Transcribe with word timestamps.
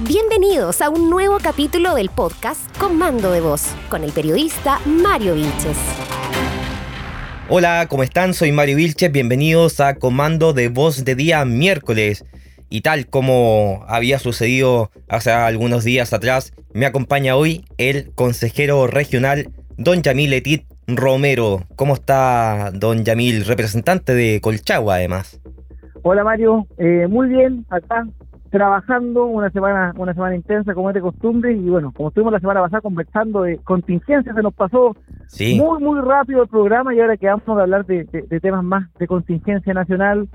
Bienvenidos 0.00 0.82
a 0.82 0.90
un 0.90 1.08
nuevo 1.08 1.38
capítulo 1.40 1.94
del 1.94 2.08
podcast 2.08 2.76
Comando 2.78 3.30
de 3.30 3.40
Voz 3.40 3.72
con 3.88 4.02
el 4.02 4.10
periodista 4.10 4.80
Mario 4.86 5.36
Vilches. 5.36 5.78
Hola, 7.48 7.86
¿cómo 7.88 8.02
están? 8.02 8.34
Soy 8.34 8.50
Mario 8.50 8.76
Vilches, 8.76 9.12
bienvenidos 9.12 9.78
a 9.78 9.94
Comando 9.94 10.52
de 10.52 10.68
Voz 10.68 11.04
de 11.04 11.14
día 11.14 11.44
miércoles. 11.44 12.24
Y 12.68 12.80
tal 12.80 13.06
como 13.06 13.84
había 13.86 14.18
sucedido 14.18 14.90
hace 15.08 15.30
algunos 15.30 15.84
días 15.84 16.12
atrás, 16.12 16.52
me 16.72 16.86
acompaña 16.86 17.36
hoy 17.36 17.64
el 17.78 18.12
consejero 18.16 18.88
regional 18.88 19.52
Don 19.76 20.02
Yamil 20.02 20.32
Etit 20.32 20.64
Romero. 20.88 21.62
¿Cómo 21.76 21.94
está 21.94 22.72
Don 22.74 23.04
Yamil, 23.04 23.44
representante 23.44 24.12
de 24.12 24.40
Colchagua 24.40 24.96
además? 24.96 25.40
Hola 26.02 26.24
Mario, 26.24 26.66
eh, 26.78 27.06
muy 27.08 27.28
bien, 27.28 27.64
acá 27.70 28.04
trabajando 28.54 29.24
una 29.24 29.50
semana 29.50 29.92
una 29.96 30.14
semana 30.14 30.36
intensa 30.36 30.74
como 30.74 30.88
es 30.88 30.94
de 30.94 31.00
costumbre 31.00 31.52
y 31.52 31.68
bueno, 31.68 31.92
como 31.92 32.10
estuvimos 32.10 32.32
la 32.32 32.38
semana 32.38 32.60
pasada 32.60 32.82
conversando 32.82 33.42
de 33.42 33.58
contingencia, 33.58 34.32
se 34.32 34.42
nos 34.42 34.54
pasó 34.54 34.96
muy 35.40 35.82
muy 35.82 36.00
rápido 36.00 36.44
el 36.44 36.48
programa 36.48 36.94
y 36.94 37.00
ahora 37.00 37.16
quedamos 37.16 37.44
de 37.44 37.60
hablar 37.60 37.84
de, 37.84 38.04
temas 38.40 38.62
más 38.62 38.88
de 38.96 39.08
contingencia 39.08 39.74
nacional 39.74 40.28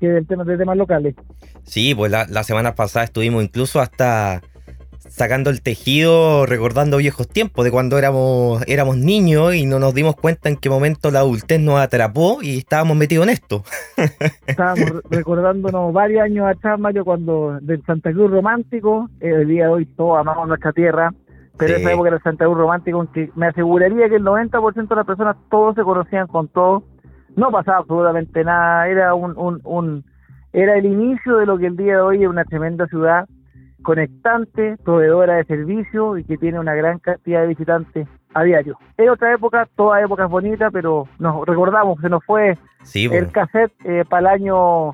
que 0.00 0.08
del 0.08 0.26
tema, 0.26 0.44
de 0.44 0.56
temas 0.56 0.78
locales. 0.78 1.16
Sí, 1.64 1.94
pues 1.94 2.10
la, 2.10 2.24
la 2.30 2.44
semana 2.44 2.74
pasada 2.74 3.04
estuvimos 3.04 3.44
incluso 3.44 3.78
hasta 3.78 4.40
sacando 5.08 5.50
el 5.50 5.62
tejido, 5.62 6.46
recordando 6.46 6.98
viejos 6.98 7.28
tiempos 7.28 7.64
de 7.64 7.70
cuando 7.70 7.98
éramos, 7.98 8.62
éramos 8.66 8.96
niños 8.96 9.54
y 9.54 9.66
no 9.66 9.78
nos 9.78 9.94
dimos 9.94 10.16
cuenta 10.16 10.48
en 10.48 10.56
qué 10.56 10.68
momento 10.68 11.10
la 11.10 11.20
adultez 11.20 11.60
nos 11.60 11.80
atrapó 11.80 12.38
y 12.42 12.58
estábamos 12.58 12.96
metidos 12.96 13.26
en 13.26 13.32
esto. 13.32 13.62
Estábamos 14.46 15.02
recordándonos 15.10 15.92
varios 15.92 16.22
años 16.22 16.46
atrás, 16.46 16.78
Mario, 16.78 17.04
cuando 17.04 17.58
del 17.60 17.84
Santa 17.84 18.12
Cruz 18.12 18.30
romántico, 18.30 19.08
eh, 19.20 19.30
el 19.30 19.48
día 19.48 19.64
de 19.64 19.70
hoy 19.70 19.86
todos 19.86 20.18
amamos 20.18 20.48
nuestra 20.48 20.72
tierra, 20.72 21.12
pero 21.58 21.76
esa 21.76 21.92
época 21.92 22.08
era 22.08 22.16
el 22.16 22.22
Santa 22.22 22.44
Cruz 22.44 22.58
romántico, 22.58 23.00
en 23.00 23.08
que 23.08 23.30
me 23.34 23.46
aseguraría 23.46 24.08
que 24.08 24.16
el 24.16 24.24
90% 24.24 24.88
de 24.88 24.96
las 24.96 25.06
personas 25.06 25.36
todos 25.50 25.74
se 25.74 25.82
conocían 25.82 26.26
con 26.26 26.48
todo, 26.48 26.84
no 27.34 27.50
pasaba 27.50 27.78
absolutamente 27.78 28.44
nada, 28.44 28.88
era 28.88 29.14
un, 29.14 29.36
un, 29.36 29.60
un 29.64 30.04
era 30.52 30.78
el 30.78 30.86
inicio 30.86 31.36
de 31.36 31.46
lo 31.46 31.58
que 31.58 31.66
el 31.66 31.76
día 31.76 31.96
de 31.96 32.00
hoy 32.00 32.22
es 32.22 32.28
una 32.28 32.44
tremenda 32.44 32.86
ciudad 32.86 33.26
conectante, 33.86 34.76
proveedora 34.84 35.36
de 35.36 35.44
servicios 35.44 36.18
y 36.18 36.24
que 36.24 36.36
tiene 36.36 36.58
una 36.58 36.74
gran 36.74 36.98
cantidad 36.98 37.42
de 37.42 37.46
visitantes 37.46 38.08
a 38.34 38.42
diario. 38.42 38.76
Es 38.96 39.08
otra 39.08 39.32
época, 39.32 39.68
toda 39.76 40.02
época 40.02 40.24
es 40.24 40.28
bonita, 40.28 40.72
pero 40.72 41.08
nos 41.20 41.46
recordamos, 41.46 42.00
se 42.00 42.08
nos 42.08 42.24
fue 42.24 42.58
el 42.94 43.30
cassette 43.30 43.72
eh, 43.84 44.04
para 44.08 44.34
el 44.34 44.42
año 44.42 44.90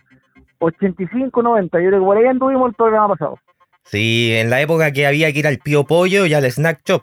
85-90. 0.60 1.62
Yo 1.62 1.70
creo 1.70 1.90
que 1.90 2.04
por 2.04 2.18
ahí 2.18 2.26
anduvimos 2.26 2.68
el 2.68 2.74
programa 2.74 3.08
pasado. 3.08 3.38
Sí, 3.84 4.34
en 4.34 4.50
la 4.50 4.60
época 4.60 4.92
que 4.92 5.06
había 5.06 5.32
que 5.32 5.38
ir 5.38 5.46
al 5.46 5.56
Pío 5.56 5.84
Pollo 5.84 6.26
y 6.26 6.34
al 6.34 6.44
Snack 6.44 6.82
Shop. 6.84 7.02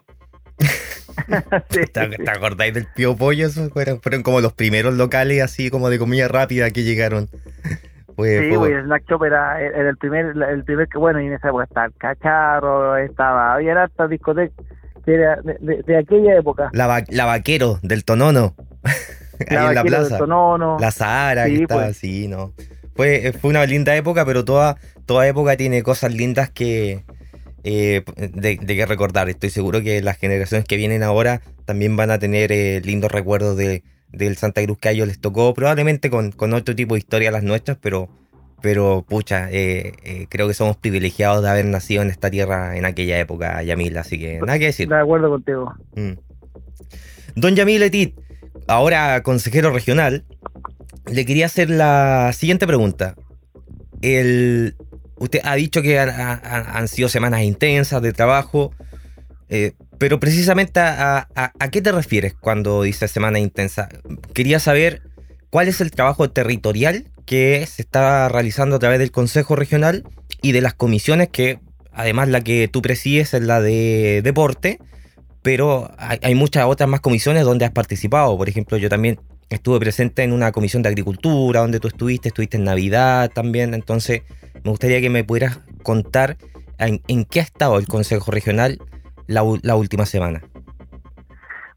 ¿Te, 1.92 2.30
acordáis 2.30 2.72
del 2.72 2.86
Pío 2.94 3.16
Pollo? 3.16 3.50
fueron, 3.50 4.00
fueron 4.00 4.22
como 4.22 4.40
los 4.40 4.52
primeros 4.52 4.94
locales 4.94 5.42
así 5.42 5.70
como 5.70 5.90
de 5.90 5.98
comida 5.98 6.28
rápida 6.28 6.70
que 6.70 6.84
llegaron 6.84 7.28
sí, 8.24 8.54
güey, 8.54 8.82
Snack 8.82 9.04
Shop 9.08 9.24
era, 9.24 9.60
el 9.60 9.96
primer, 9.96 10.34
el 10.36 10.64
primer 10.64 10.88
que, 10.88 10.98
bueno, 10.98 11.20
y 11.20 11.26
en 11.26 11.34
esa 11.34 11.48
época 11.48 11.64
estaba 11.64 11.86
el 11.86 11.94
Cacharro, 11.94 12.96
estaba, 12.96 13.54
había 13.54 13.82
hasta 13.82 14.08
discoteca 14.08 14.52
que 15.04 15.14
era 15.14 15.40
de, 15.42 15.96
aquella 15.96 16.36
época. 16.36 16.70
La, 16.72 17.04
la 17.08 17.24
Vaquero, 17.24 17.78
del 17.82 18.04
Tonono. 18.04 18.54
La 19.48 19.62
Ahí 19.62 19.68
en 19.68 19.74
la 19.74 19.82
plaza. 19.82 20.08
Del 20.10 20.18
tonono. 20.18 20.76
La 20.78 20.90
Sahara, 20.90 21.46
que 21.46 21.62
estaba 21.62 21.84
pues. 21.84 21.96
así, 21.96 22.28
¿no? 22.28 22.52
Fue, 22.94 23.32
fue 23.40 23.48
una 23.48 23.64
linda 23.64 23.96
época, 23.96 24.26
pero 24.26 24.44
toda, 24.44 24.76
toda 25.06 25.26
época 25.26 25.56
tiene 25.56 25.82
cosas 25.82 26.12
lindas 26.12 26.50
que, 26.50 27.04
eh, 27.64 28.02
de, 28.16 28.58
de, 28.60 28.76
que 28.76 28.84
recordar. 28.84 29.30
Estoy 29.30 29.48
seguro 29.48 29.80
que 29.80 30.02
las 30.02 30.18
generaciones 30.18 30.66
que 30.66 30.76
vienen 30.76 31.02
ahora 31.02 31.40
también 31.64 31.96
van 31.96 32.10
a 32.10 32.18
tener 32.18 32.52
eh, 32.52 32.82
lindos 32.84 33.10
recuerdos 33.10 33.56
de, 33.56 33.82
del 34.12 34.36
Santa 34.36 34.62
Cruz 34.62 34.78
que 34.78 34.88
a 34.88 34.92
ellos 34.92 35.08
les 35.08 35.20
tocó, 35.20 35.54
probablemente 35.54 36.10
con, 36.10 36.32
otro 36.52 36.74
tipo 36.74 36.94
de 36.94 36.98
historia 36.98 37.30
las 37.30 37.42
nuestras, 37.42 37.78
pero, 37.80 38.08
pero 38.60 39.04
pucha, 39.08 39.50
eh, 39.50 39.92
eh, 40.04 40.26
creo 40.28 40.48
que 40.48 40.54
somos 40.54 40.76
privilegiados 40.76 41.42
de 41.42 41.50
haber 41.50 41.66
nacido 41.66 42.02
en 42.02 42.10
esta 42.10 42.30
tierra 42.30 42.76
en 42.76 42.84
aquella 42.84 43.18
época, 43.18 43.62
Yamil, 43.62 43.96
así 43.98 44.18
que 44.18 44.40
nada 44.40 44.58
que 44.58 44.66
decir. 44.66 44.88
De 44.88 44.98
acuerdo 44.98 45.30
contigo. 45.30 45.72
Mm. 45.94 46.12
Don 47.36 47.54
Yamil 47.54 47.82
Etit, 47.82 48.18
ahora 48.66 49.22
consejero 49.22 49.70
regional, 49.70 50.24
le 51.10 51.24
quería 51.24 51.46
hacer 51.46 51.70
la 51.70 52.32
siguiente 52.32 52.66
pregunta. 52.66 53.14
El, 54.02 54.76
usted 55.16 55.40
ha 55.44 55.54
dicho 55.54 55.82
que 55.82 55.98
han 55.98 56.88
sido 56.88 57.08
semanas 57.08 57.42
intensas 57.42 58.02
de 58.02 58.12
trabajo. 58.12 58.72
Eh, 59.52 59.72
pero 59.98 60.20
precisamente 60.20 60.78
a, 60.80 61.26
qué 61.72 61.82
te 61.82 61.90
refieres 61.90 62.34
cuando 62.34 62.84
dices 62.84 63.10
semana 63.10 63.40
intensa? 63.40 63.88
Quería 64.32 64.60
saber 64.60 65.02
cuál 65.50 65.66
es 65.66 65.80
el 65.80 65.90
trabajo 65.90 66.30
territorial 66.30 67.04
que 67.26 67.66
se 67.66 67.82
está 67.82 68.28
realizando 68.28 68.76
a 68.76 68.78
través 68.78 69.00
del 69.00 69.10
Consejo 69.10 69.56
Regional 69.56 70.04
y 70.40 70.52
de 70.52 70.60
las 70.60 70.74
comisiones 70.74 71.28
que, 71.28 71.58
además 71.92 72.28
la 72.28 72.42
que 72.42 72.68
tú 72.68 72.80
presides 72.80 73.34
es 73.34 73.42
la 73.42 73.60
de 73.60 74.22
deporte, 74.22 74.78
pero 75.42 75.90
hay, 75.98 76.34
muchas 76.36 76.64
otras 76.66 76.88
más 76.88 77.00
comisiones 77.00 77.44
donde 77.44 77.64
has 77.64 77.72
participado. 77.72 78.36
Por 78.38 78.48
ejemplo, 78.48 78.78
yo 78.78 78.88
también 78.88 79.18
estuve 79.48 79.80
presente 79.80 80.22
en 80.22 80.32
una 80.32 80.52
comisión 80.52 80.82
de 80.82 80.90
agricultura 80.90 81.60
donde 81.60 81.80
tú 81.80 81.88
estuviste, 81.88 82.28
estuviste 82.28 82.56
en 82.56 82.64
Navidad 82.64 83.30
también, 83.34 83.74
entonces 83.74 84.22
me 84.62 84.70
gustaría 84.70 85.00
que 85.00 85.10
me 85.10 85.24
pudieras 85.24 85.58
contar 85.82 86.36
en, 86.78 87.02
en 87.08 87.24
qué 87.24 87.40
ha 87.40 87.42
estado 87.42 87.78
el 87.78 87.88
Consejo 87.88 88.30
Regional 88.30 88.78
la, 89.30 89.76
última 89.76 90.04
semana? 90.04 90.40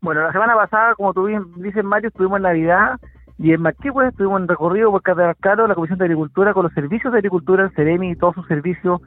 Bueno, 0.02 0.24
la 0.24 0.32
semana 0.32 0.56
pasada, 0.56 0.96
como 0.96 1.14
tú 1.14 1.26
bien 1.26 1.44
dices, 1.58 1.84
Mario, 1.84 2.10
estuvimos 2.10 2.38
en 2.38 2.44
Navidad 2.44 3.00
y 3.38 3.54
en 3.54 3.62
Maquihue 3.62 4.08
estuvimos 4.08 4.42
en 4.42 4.48
recorrido 4.48 4.92
por 4.92 5.02
Caro, 5.02 5.68
la 5.68 5.76
Comisión 5.76 6.00
de 6.00 6.06
Agricultura, 6.06 6.54
con 6.54 6.64
los 6.64 6.74
servicios 6.74 7.14
de 7.14 7.20
agricultura, 7.20 7.64
el 7.64 7.72
CEREMI 7.72 8.12
y 8.12 8.16
todos 8.16 8.36
sus 8.36 8.48
servicios 8.48 9.02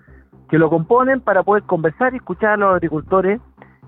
que 0.48 0.58
lo 0.58 0.70
componen 0.70 1.20
para 1.20 1.42
poder 1.42 1.64
conversar 1.64 2.14
y 2.14 2.18
escuchar 2.18 2.52
a 2.52 2.56
los 2.56 2.74
agricultores 2.74 3.40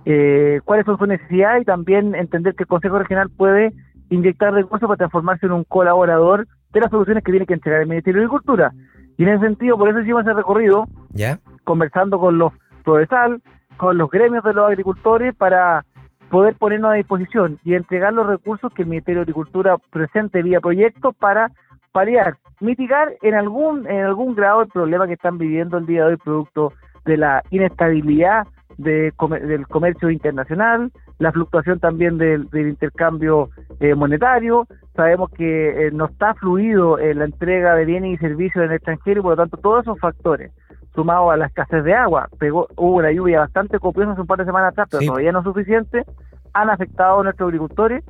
eh, 0.05 0.61
cuáles 0.65 0.87
son 0.87 0.99
sus 0.99 1.09
necesidades 1.09 1.63
y 1.63 1.65
también 1.65 2.15
entender 2.15 2.55
que 2.55 2.65
el 2.65 2.69
Consejo 2.69 2.99
Regional 2.99 3.31
puede 3.31 3.73
inyectar 4.11 4.53
recursos 4.53 4.87
para 4.87 4.97
transformarse 4.97 5.47
en 5.47 5.53
un 5.53 5.65
colaborador 5.65 6.47
de 6.73 6.81
las 6.81 6.91
soluciones 6.91 7.23
que 7.23 7.31
tiene 7.31 7.47
que 7.47 7.55
entregar 7.55 7.83
el 7.83 7.89
Ministerio 7.89 8.21
de 8.21 8.27
Agricultura. 8.27 8.73
Y 9.17 9.23
en 9.25 9.31
ese 9.31 9.47
sentido, 9.47 9.77
por 9.77 9.89
eso 9.89 10.01
hicimos 10.01 10.23
ese 10.23 10.35
recorrido, 10.35 10.87
¿Ya? 11.11 11.39
conversando 11.65 12.19
con 12.19 12.39
los 12.39 12.53
Prodesal, 12.85 13.43
con 13.79 13.97
los 13.97 14.11
gremios 14.11 14.45
de 14.45 14.53
los 14.53 14.69
agricultores 14.69 15.35
para 15.35 15.87
poder 16.29 16.57
ponernos 16.57 16.91
a 16.91 16.95
disposición 16.95 17.59
y 17.65 17.75
entregar 17.75 18.13
los 18.13 18.27
recursos 18.27 18.73
que 18.75 18.83
el 18.83 18.89
Ministerio 18.89 19.21
de 19.21 19.23
Agricultura 19.23 19.79
presente 19.91 20.43
vía 20.43 20.61
proyecto 20.61 21.13
para 21.13 21.51
paliar, 21.93 22.37
mitigar 22.61 23.15
en 23.23 23.35
algún 23.35 23.87
en 23.89 24.05
algún 24.05 24.35
grado 24.35 24.63
el 24.63 24.69
problema 24.69 25.07
que 25.07 25.15
están 25.15 25.39
viviendo 25.39 25.79
el 25.79 25.87
día 25.87 26.05
de 26.05 26.11
hoy 26.11 26.17
producto 26.19 26.75
de 27.07 27.17
la 27.17 27.43
inestabilidad 27.51 28.47
de, 28.77 29.13
del 29.43 29.67
comercio 29.67 30.11
internacional, 30.11 30.93
la 31.19 31.33
fluctuación 31.33 31.81
también 31.81 32.19
del, 32.19 32.49
intercambio 32.53 33.49
eh, 33.81 33.95
monetario. 33.95 34.67
Sabemos 34.95 35.31
que 35.31 35.87
eh, 35.87 35.91
no 35.93 36.07
está 36.07 36.35
fluido 36.35 36.99
en 36.99 37.21
la 37.21 37.25
entrega 37.25 37.75
de 37.75 37.87
bienes 37.87 38.15
y 38.15 38.19
servicios 38.19 38.65
en 38.65 38.71
el 38.71 38.77
extranjero 38.77 39.21
y 39.21 39.23
por 39.23 39.31
lo 39.33 39.37
tanto 39.37 39.57
todos 39.57 39.83
esos 39.83 39.99
factores 39.99 40.53
sumado 40.99 41.31
a 41.31 41.37
la 41.37 41.47
escasez 41.47 41.85
de 41.85 41.95
agua, 41.95 42.29
pegó, 42.41 42.67
hubo 42.75 42.97
una 42.97 43.13
lluvia 43.13 43.39
bastante 43.39 43.79
copiosa 43.79 44.11
hace 44.13 44.21
un 44.21 44.27
par 44.27 44.41
de 44.41 44.47
semanas 44.47 44.73
atrás, 44.73 44.89
pero 44.91 45.07
todavía 45.07 45.31
no 45.31 45.45
suficiente, 45.45 46.05
han 46.53 46.71
afectado 46.71 47.21
a 47.21 47.23
nuestros 47.23 47.47
agricultores. 47.47 48.03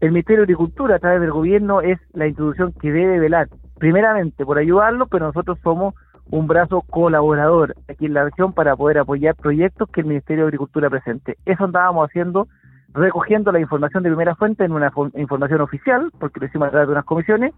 El 0.00 0.10
Ministerio 0.10 0.40
de 0.40 0.46
Agricultura, 0.46 0.96
a 0.96 0.98
través 0.98 1.20
del 1.20 1.30
gobierno, 1.30 1.82
es 1.82 2.00
la 2.14 2.26
institución 2.26 2.72
que 2.72 2.90
debe 2.90 3.20
velar, 3.20 3.46
primeramente, 3.78 4.44
por 4.44 4.58
ayudarlo, 4.58 5.06
pero 5.06 5.26
nosotros 5.26 5.56
somos 5.62 5.94
un 6.32 6.48
brazo 6.48 6.80
colaborador 6.80 7.76
aquí 7.88 8.06
en 8.06 8.14
la 8.14 8.24
región 8.24 8.52
para 8.52 8.74
poder 8.74 8.98
apoyar 8.98 9.36
proyectos 9.36 9.88
que 9.90 10.00
el 10.00 10.08
Ministerio 10.08 10.42
de 10.42 10.48
Agricultura 10.48 10.90
presente. 10.90 11.36
Eso 11.46 11.62
andábamos 11.62 12.08
haciendo, 12.08 12.48
recogiendo 12.92 13.52
la 13.52 13.60
información 13.60 14.02
de 14.02 14.08
primera 14.08 14.34
fuente 14.34 14.64
en 14.64 14.72
una 14.72 14.90
información 15.14 15.60
oficial, 15.60 16.10
porque 16.18 16.40
lo 16.40 16.46
hicimos 16.46 16.66
a 16.66 16.70
través 16.72 16.88
de 16.88 16.92
unas 16.92 17.04
comisiones, 17.04 17.54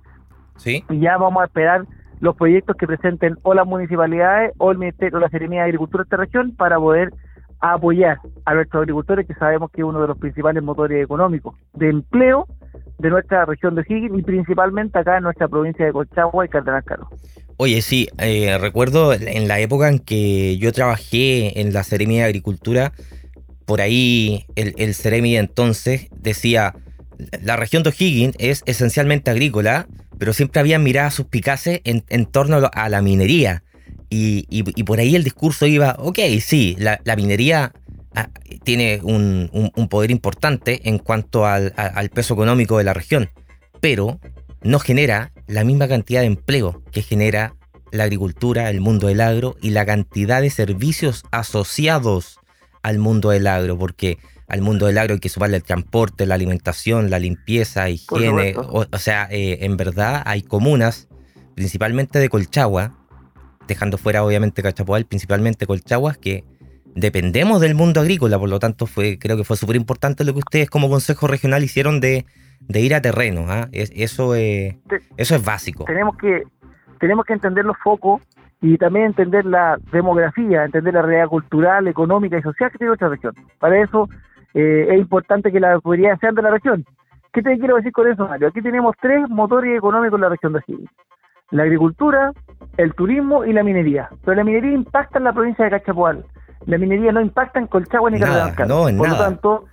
¿Sí? 0.56 0.84
y 0.90 1.00
ya 1.00 1.16
vamos 1.16 1.40
a 1.40 1.46
esperar 1.46 1.86
los 2.24 2.36
proyectos 2.36 2.74
que 2.76 2.86
presenten 2.86 3.36
o 3.42 3.52
las 3.52 3.66
municipalidades 3.66 4.52
o 4.56 4.70
el 4.70 4.78
Ministerio 4.78 5.18
o 5.18 5.20
la 5.20 5.28
Seremía 5.28 5.60
de 5.60 5.66
Agricultura 5.66 6.02
de 6.02 6.06
esta 6.06 6.16
región 6.16 6.56
para 6.56 6.78
poder 6.78 7.10
apoyar 7.60 8.18
a 8.46 8.54
nuestros 8.54 8.80
agricultores 8.80 9.26
que 9.26 9.34
sabemos 9.34 9.70
que 9.70 9.82
es 9.82 9.86
uno 9.86 10.00
de 10.00 10.08
los 10.08 10.18
principales 10.18 10.62
motores 10.62 11.04
económicos 11.04 11.54
de 11.74 11.90
empleo 11.90 12.46
de 12.98 13.10
nuestra 13.10 13.44
región 13.44 13.74
de 13.74 13.82
Higgins 13.86 14.18
y 14.18 14.22
principalmente 14.22 14.98
acá 14.98 15.18
en 15.18 15.24
nuestra 15.24 15.48
provincia 15.48 15.84
de 15.84 15.92
Colchagua 15.92 16.46
y 16.46 16.48
Cardenal 16.48 16.82
Caro. 16.84 17.08
Oye, 17.58 17.82
sí, 17.82 18.08
eh, 18.18 18.56
recuerdo 18.58 19.12
en 19.12 19.46
la 19.46 19.60
época 19.60 19.90
en 19.90 19.98
que 19.98 20.56
yo 20.56 20.72
trabajé 20.72 21.60
en 21.60 21.74
la 21.74 21.84
Seremía 21.84 22.22
de 22.22 22.28
Agricultura, 22.28 22.92
por 23.66 23.82
ahí 23.82 24.46
el, 24.56 24.72
el 24.78 24.94
Ceremi 24.94 25.36
entonces 25.36 26.08
decía, 26.10 26.74
la 27.42 27.56
región 27.56 27.82
de 27.82 27.90
O'Higgins 27.90 28.34
es 28.38 28.62
esencialmente 28.66 29.30
agrícola, 29.30 29.86
pero 30.24 30.32
siempre 30.32 30.58
habían 30.58 30.82
miradas 30.82 31.12
suspicaces 31.12 31.82
en, 31.84 32.02
en 32.08 32.24
torno 32.24 32.70
a 32.72 32.88
la 32.88 33.02
minería. 33.02 33.62
Y, 34.08 34.62
por 34.84 34.98
ahí 34.98 35.14
el 35.16 35.22
discurso 35.22 35.66
iba, 35.66 35.96
ok, 35.98 36.18
sí, 36.40 36.76
la, 36.78 36.98
minería 37.14 37.74
ah, 38.14 38.30
tiene 38.62 39.00
un, 39.02 39.50
poder 39.90 40.10
importante 40.10 40.88
en 40.88 40.96
cuanto 40.96 41.44
al, 41.44 41.74
peso 42.14 42.32
económico 42.32 42.78
de 42.78 42.84
la 42.84 42.94
región, 42.94 43.28
pero 43.82 44.18
no 44.62 44.78
genera 44.78 45.30
la 45.46 45.62
misma 45.62 45.88
cantidad 45.88 46.22
de 46.22 46.28
empleo 46.28 46.82
que 46.90 47.02
genera 47.02 47.54
la 47.92 48.04
agricultura, 48.04 48.70
el 48.70 48.80
mundo 48.80 49.08
del 49.08 49.20
agro 49.20 49.58
y 49.60 49.72
la 49.72 49.84
cantidad 49.84 50.40
de 50.40 50.48
servicios 50.48 51.24
asociados 51.32 52.38
al 52.82 52.96
mundo 52.96 53.28
del 53.28 53.46
agro, 53.46 53.76
porque 53.76 54.16
al 54.48 54.60
mundo 54.60 54.86
del 54.86 54.98
agro 54.98 55.14
hay 55.14 55.20
que 55.20 55.28
sumarle 55.28 55.56
el 55.56 55.62
transporte, 55.62 56.26
la 56.26 56.34
alimentación, 56.34 57.10
la 57.10 57.18
limpieza, 57.18 57.88
higiene. 57.88 58.54
O, 58.56 58.86
sea, 58.98 59.26
eh, 59.30 59.58
en 59.62 59.76
verdad 59.76 60.22
hay 60.26 60.42
comunas, 60.42 61.08
principalmente 61.54 62.18
de 62.18 62.28
Colchagua, 62.28 62.92
dejando 63.66 63.96
fuera 63.96 64.22
obviamente 64.22 64.62
Cachapoal, 64.62 65.06
principalmente 65.06 65.66
Colchaguas, 65.66 66.18
que 66.18 66.44
dependemos 66.94 67.60
del 67.60 67.74
mundo 67.74 68.00
agrícola, 68.00 68.38
por 68.38 68.48
lo 68.48 68.58
tanto 68.58 68.86
fue, 68.86 69.18
creo 69.18 69.36
que 69.36 69.44
fue 69.44 69.56
súper 69.56 69.76
importante 69.76 70.24
lo 70.24 70.32
que 70.32 70.40
ustedes 70.40 70.70
como 70.70 70.88
Consejo 70.88 71.26
Regional 71.26 71.64
hicieron 71.64 72.00
de, 72.00 72.26
ir 72.68 72.94
a 72.94 73.00
terreno. 73.00 73.46
¿ah? 73.48 73.68
eso, 73.72 74.34
eso 74.34 75.34
es 75.34 75.44
básico. 75.44 75.84
Tenemos 75.84 76.16
que, 76.18 76.42
tenemos 77.00 77.24
que 77.24 77.32
entender 77.32 77.64
los 77.64 77.76
focos 77.82 78.22
y 78.60 78.78
también 78.78 79.06
entender 79.06 79.44
la 79.44 79.78
demografía, 79.92 80.64
entender 80.64 80.94
la 80.94 81.02
realidad 81.02 81.28
cultural, 81.28 81.88
económica 81.88 82.38
y 82.38 82.42
social 82.42 82.70
que 82.70 82.78
tiene 82.78 82.88
nuestra 82.88 83.08
región. 83.08 83.34
Para 83.58 83.82
eso 83.82 84.08
eh, 84.54 84.86
es 84.90 84.98
importante 84.98 85.52
que 85.52 85.60
la 85.60 85.74
autoridades 85.74 86.20
sean 86.20 86.34
de 86.34 86.42
la 86.42 86.50
región. 86.50 86.84
¿Qué 87.32 87.42
te 87.42 87.58
quiero 87.58 87.76
decir 87.76 87.92
con 87.92 88.10
eso, 88.10 88.28
Mario? 88.28 88.48
Aquí 88.48 88.62
tenemos 88.62 88.94
tres 89.00 89.28
motores 89.28 89.76
económicos 89.76 90.16
en 90.16 90.22
la 90.22 90.28
región 90.28 90.52
de 90.52 90.62
Chile. 90.62 90.88
La 91.50 91.64
agricultura, 91.64 92.32
el 92.76 92.94
turismo 92.94 93.44
y 93.44 93.52
la 93.52 93.64
minería. 93.64 94.08
Pero 94.24 94.36
la 94.36 94.44
minería 94.44 94.72
impacta 94.72 95.18
en 95.18 95.24
la 95.24 95.32
provincia 95.32 95.64
de 95.64 95.72
Cachapoal. 95.72 96.24
La 96.66 96.78
minería 96.78 97.12
no 97.12 97.20
impacta 97.20 97.58
en 97.58 97.66
Colchagua 97.66 98.10
ni 98.10 98.20
Carrascal. 98.20 98.68
No, 98.68 98.84
por 98.96 99.08
lo 99.08 99.18
tanto, 99.18 99.64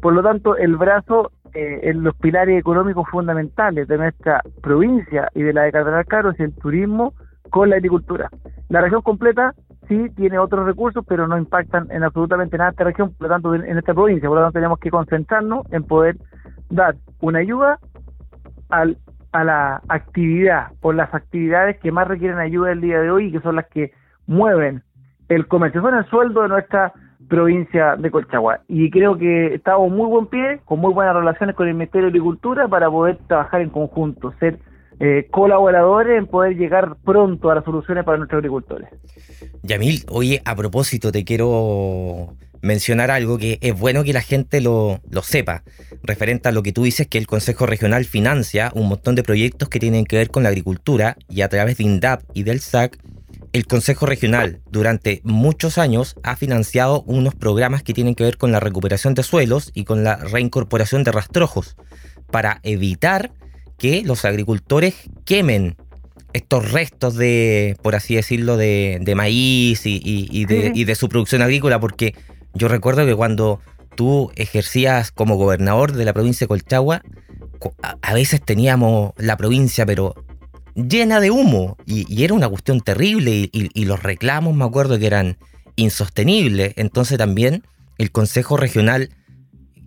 por 0.00 0.14
lo 0.14 0.22
tanto, 0.22 0.56
el 0.56 0.76
brazo 0.76 1.32
eh, 1.54 1.80
en 1.82 2.04
los 2.04 2.14
pilares 2.14 2.58
económicos 2.58 3.08
fundamentales 3.10 3.88
de 3.88 3.98
nuestra 3.98 4.42
provincia 4.62 5.28
y 5.34 5.42
de 5.42 5.52
la 5.52 5.62
de 5.62 6.04
Caro 6.06 6.30
es 6.30 6.40
el 6.40 6.54
turismo 6.54 7.14
con 7.50 7.70
la 7.70 7.76
agricultura. 7.76 8.30
La 8.68 8.80
región 8.80 9.02
completa 9.02 9.54
sí 9.88 10.08
tiene 10.16 10.38
otros 10.38 10.66
recursos, 10.66 11.04
pero 11.06 11.26
no 11.26 11.38
impactan 11.38 11.88
en 11.90 12.04
absolutamente 12.04 12.58
nada 12.58 12.70
esta 12.70 12.84
región, 12.84 13.12
por 13.14 13.28
lo 13.28 13.34
tanto, 13.34 13.54
en 13.54 13.78
esta 13.78 13.94
provincia. 13.94 14.28
Por 14.28 14.38
lo 14.38 14.44
tanto, 14.44 14.58
tenemos 14.58 14.78
que 14.78 14.90
concentrarnos 14.90 15.70
en 15.72 15.84
poder 15.84 16.16
dar 16.68 16.96
una 17.20 17.38
ayuda 17.38 17.78
al 18.68 18.98
a 19.32 19.44
la 19.44 19.82
actividad 19.88 20.68
o 20.80 20.92
las 20.92 21.12
actividades 21.14 21.78
que 21.80 21.92
más 21.92 22.08
requieren 22.08 22.38
ayuda 22.38 22.72
el 22.72 22.80
día 22.80 23.00
de 23.00 23.10
hoy 23.10 23.26
y 23.26 23.32
que 23.32 23.40
son 23.40 23.56
las 23.56 23.66
que 23.66 23.92
mueven 24.26 24.82
el 25.28 25.46
comercio, 25.46 25.82
son 25.82 25.94
el 25.94 26.06
sueldo 26.06 26.42
de 26.42 26.48
nuestra 26.48 26.92
provincia 27.28 27.96
de 27.96 28.10
Colchagua. 28.10 28.60
Y 28.68 28.90
creo 28.90 29.18
que 29.18 29.54
estamos 29.54 29.90
muy 29.90 30.06
buen 30.06 30.26
pie, 30.26 30.60
con 30.64 30.80
muy 30.80 30.94
buenas 30.94 31.14
relaciones 31.14 31.54
con 31.54 31.68
el 31.68 31.74
Ministerio 31.74 32.06
de 32.06 32.12
Agricultura 32.12 32.68
para 32.68 32.90
poder 32.90 33.18
trabajar 33.26 33.60
en 33.60 33.68
conjunto, 33.68 34.32
ser 34.40 34.58
eh, 35.00 35.28
colaboradores 35.30 36.18
en 36.18 36.26
poder 36.26 36.56
llegar 36.56 36.96
pronto 37.04 37.50
a 37.50 37.56
las 37.56 37.64
soluciones 37.64 38.04
para 38.04 38.18
nuestros 38.18 38.38
agricultores. 38.38 38.88
Yamil, 39.62 40.04
oye, 40.08 40.42
a 40.44 40.56
propósito, 40.56 41.12
te 41.12 41.24
quiero 41.24 42.34
mencionar 42.62 43.10
algo 43.10 43.38
que 43.38 43.58
es 43.60 43.78
bueno 43.78 44.02
que 44.02 44.12
la 44.12 44.20
gente 44.20 44.60
lo, 44.60 45.00
sepa, 45.22 45.62
referente 46.02 46.48
a 46.48 46.52
lo 46.52 46.62
que 46.62 46.72
tú 46.72 46.82
dices 46.82 47.06
que 47.06 47.18
el 47.18 47.26
Consejo 47.26 47.66
Regional 47.66 48.04
financia 48.04 48.72
un 48.74 48.88
montón 48.88 49.14
de 49.14 49.22
proyectos 49.22 49.68
que 49.68 49.78
tienen 49.78 50.04
que 50.04 50.16
ver 50.16 50.30
con 50.30 50.42
la 50.42 50.48
agricultura 50.48 51.16
y 51.28 51.42
a 51.42 51.48
través 51.48 51.78
de 51.78 51.84
INDAP 51.84 52.22
y 52.34 52.42
del 52.42 52.60
SAC, 52.60 52.98
el 53.52 53.66
Consejo 53.66 54.06
Regional 54.06 54.60
durante 54.70 55.20
muchos 55.24 55.78
años 55.78 56.16
ha 56.22 56.36
financiado 56.36 57.02
unos 57.02 57.34
programas 57.34 57.82
que 57.82 57.94
tienen 57.94 58.14
que 58.14 58.24
ver 58.24 58.36
con 58.36 58.52
la 58.52 58.60
recuperación 58.60 59.14
de 59.14 59.22
suelos 59.22 59.70
y 59.74 59.84
con 59.84 60.04
la 60.04 60.16
reincorporación 60.16 61.04
de 61.04 61.12
rastrojos 61.12 61.76
para 62.30 62.60
evitar 62.62 63.30
que 63.78 64.02
los 64.02 64.24
agricultores 64.24 64.94
quemen 65.24 65.76
estos 66.32 66.72
restos 66.72 67.14
de, 67.14 67.76
por 67.82 67.94
así 67.94 68.14
decirlo, 68.14 68.56
de, 68.56 69.12
maíz 69.16 69.82
y, 69.84 70.44
de, 70.44 70.72
y 70.74 70.84
de 70.84 70.94
su 70.94 71.08
producción 71.08 71.42
agrícola, 71.42 71.80
porque 71.80 72.14
yo 72.54 72.68
recuerdo 72.68 73.06
que 73.06 73.14
cuando 73.14 73.60
tú 73.96 74.30
ejercías 74.36 75.10
como 75.10 75.36
gobernador 75.36 75.92
de 75.92 76.04
la 76.04 76.12
provincia 76.12 76.44
de 76.44 76.48
Colchagua, 76.48 77.02
a 78.02 78.14
veces 78.14 78.40
teníamos 78.40 79.12
la 79.16 79.36
provincia, 79.36 79.84
pero 79.86 80.14
llena 80.74 81.20
de 81.20 81.30
humo, 81.30 81.76
y, 81.86 82.22
era 82.22 82.34
una 82.34 82.48
cuestión 82.48 82.80
terrible, 82.80 83.50
y, 83.52 83.84
los 83.84 84.02
reclamos, 84.02 84.54
me 84.54 84.64
acuerdo 84.64 84.98
que 84.98 85.06
eran 85.06 85.38
insostenibles. 85.76 86.74
Entonces 86.76 87.18
también 87.18 87.64
el 87.98 88.12
Consejo 88.12 88.56
Regional, 88.56 89.10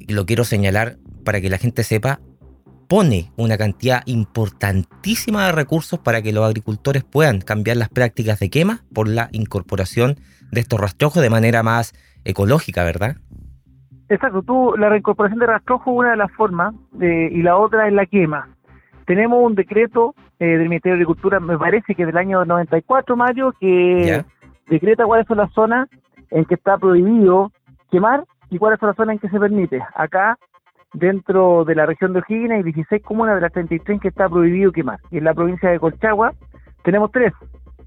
lo 0.08 0.26
quiero 0.26 0.44
señalar 0.44 0.98
para 1.24 1.40
que 1.40 1.50
la 1.50 1.58
gente 1.58 1.84
sepa, 1.84 2.20
pone 2.92 3.32
una 3.38 3.58
cantidad 3.58 4.02
importantísima 4.06 5.46
de 5.46 5.54
recursos 5.54 5.98
para 5.98 6.22
que 6.22 6.34
los 6.34 6.44
agricultores 6.44 7.06
puedan 7.06 7.40
cambiar 7.40 7.78
las 7.78 7.88
prácticas 7.88 8.42
de 8.42 8.50
quema 8.50 8.80
por 8.94 9.08
la 9.08 9.30
incorporación 9.32 10.16
de 10.52 10.60
estos 10.60 10.78
rastrojos 10.78 11.24
de 11.24 11.30
manera 11.30 11.64
más 11.64 11.94
ecológica, 12.26 12.84
¿verdad? 12.84 13.16
Exacto, 14.10 14.42
tú, 14.42 14.74
la 14.78 14.90
reincorporación 14.90 15.40
de 15.40 15.46
rastrojos 15.46 15.88
es 15.88 16.00
una 16.00 16.12
de 16.12 16.18
las 16.18 16.34
formas 16.34 16.76
y 17.00 17.42
la 17.42 17.56
otra 17.56 17.88
es 17.88 17.94
la 17.94 18.06
quema. 18.06 18.50
Tenemos 19.06 19.40
un 19.42 19.56
decreto 19.56 20.14
eh, 20.38 20.58
del 20.58 20.68
Ministerio 20.68 20.98
de 20.98 21.04
Agricultura, 21.04 21.40
me 21.40 21.58
parece 21.58 21.96
que 21.96 22.06
del 22.06 22.18
año 22.18 22.44
94, 22.44 23.16
Mario, 23.16 23.56
que 23.58 24.26
decreta 24.68 25.06
cuáles 25.06 25.28
son 25.28 25.38
las 25.38 25.54
zonas 25.54 25.88
en 26.30 26.44
que 26.44 26.56
está 26.56 26.78
prohibido 26.78 27.54
quemar 27.90 28.26
y 28.50 28.58
cuáles 28.58 28.82
son 28.82 28.88
las 28.88 28.98
zonas 28.98 29.14
en 29.14 29.20
que 29.20 29.30
se 29.30 29.40
permite. 29.40 29.82
Acá, 29.96 30.38
dentro 30.94 31.66
de 31.66 31.76
la 31.76 31.86
región 31.86 32.14
de 32.14 32.20
O'Higgins, 32.20 32.52
hay 32.52 32.64
16 32.64 33.04
comunas 33.04 33.36
de 33.36 33.42
las 33.42 33.52
33 33.52 33.96
en 33.96 34.00
que 34.00 34.08
está 34.10 34.28
prohibido 34.30 34.72
quemar. 34.72 35.00
Y 35.10 35.18
en 35.18 35.24
la 35.24 35.34
provincia 35.34 35.70
de 35.70 35.80
Colchagua 35.80 36.34
tenemos 36.84 37.12
tres, 37.12 37.34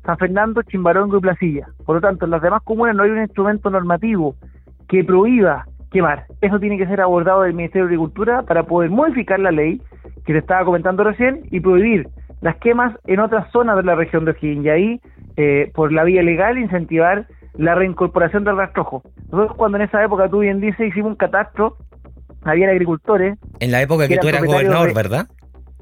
San 0.04 0.18
Fernando, 0.18 0.62
Chimbarongo 0.62 1.18
y 1.18 1.20
Placilla. 1.20 1.66
Por 1.84 1.96
lo 1.96 2.00
tanto, 2.00 2.24
en 2.24 2.30
las 2.30 2.42
demás 2.42 2.62
comunas 2.62 2.94
no 2.94 3.02
hay 3.02 3.10
un 3.10 3.22
instrumento 3.22 3.70
normativo 3.70 4.36
que 4.88 5.04
prohíba 5.04 5.66
quemar. 5.90 6.24
Eso 6.40 6.58
tiene 6.58 6.76
que 6.76 6.86
ser 6.86 7.00
abordado 7.00 7.42
del 7.42 7.54
Ministerio 7.54 7.86
de 7.86 7.94
Agricultura 7.94 8.42
para 8.42 8.64
poder 8.64 8.90
modificar 8.90 9.38
la 9.40 9.50
ley 9.50 9.80
que 10.26 10.32
te 10.32 10.38
estaba 10.38 10.64
comentando 10.64 11.04
recién 11.04 11.42
y 11.50 11.60
prohibir 11.60 12.08
las 12.40 12.56
quemas 12.56 12.94
en 13.06 13.20
otras 13.20 13.50
zonas 13.52 13.76
de 13.76 13.84
la 13.84 13.94
región 13.94 14.24
de 14.24 14.32
O'Higgins 14.32 14.66
y 14.66 14.68
ahí, 14.68 15.00
eh, 15.36 15.70
por 15.74 15.92
la 15.92 16.04
vía 16.04 16.22
legal, 16.22 16.58
incentivar 16.58 17.26
la 17.54 17.74
reincorporación 17.74 18.44
del 18.44 18.56
rastrojo. 18.56 19.02
Nosotros 19.30 19.56
cuando 19.56 19.78
en 19.78 19.84
esa 19.84 20.02
época, 20.02 20.28
tú 20.28 20.40
bien 20.40 20.60
dices, 20.60 20.88
hicimos 20.88 21.12
un 21.12 21.16
catastro, 21.16 21.76
había 22.44 22.68
agricultores... 22.70 23.38
En 23.60 23.72
la 23.72 23.82
época 23.82 24.08
que, 24.08 24.18
tú 24.18 24.28
eras 24.28 24.44
gobernador, 24.44 24.94
¿verdad? 24.94 25.28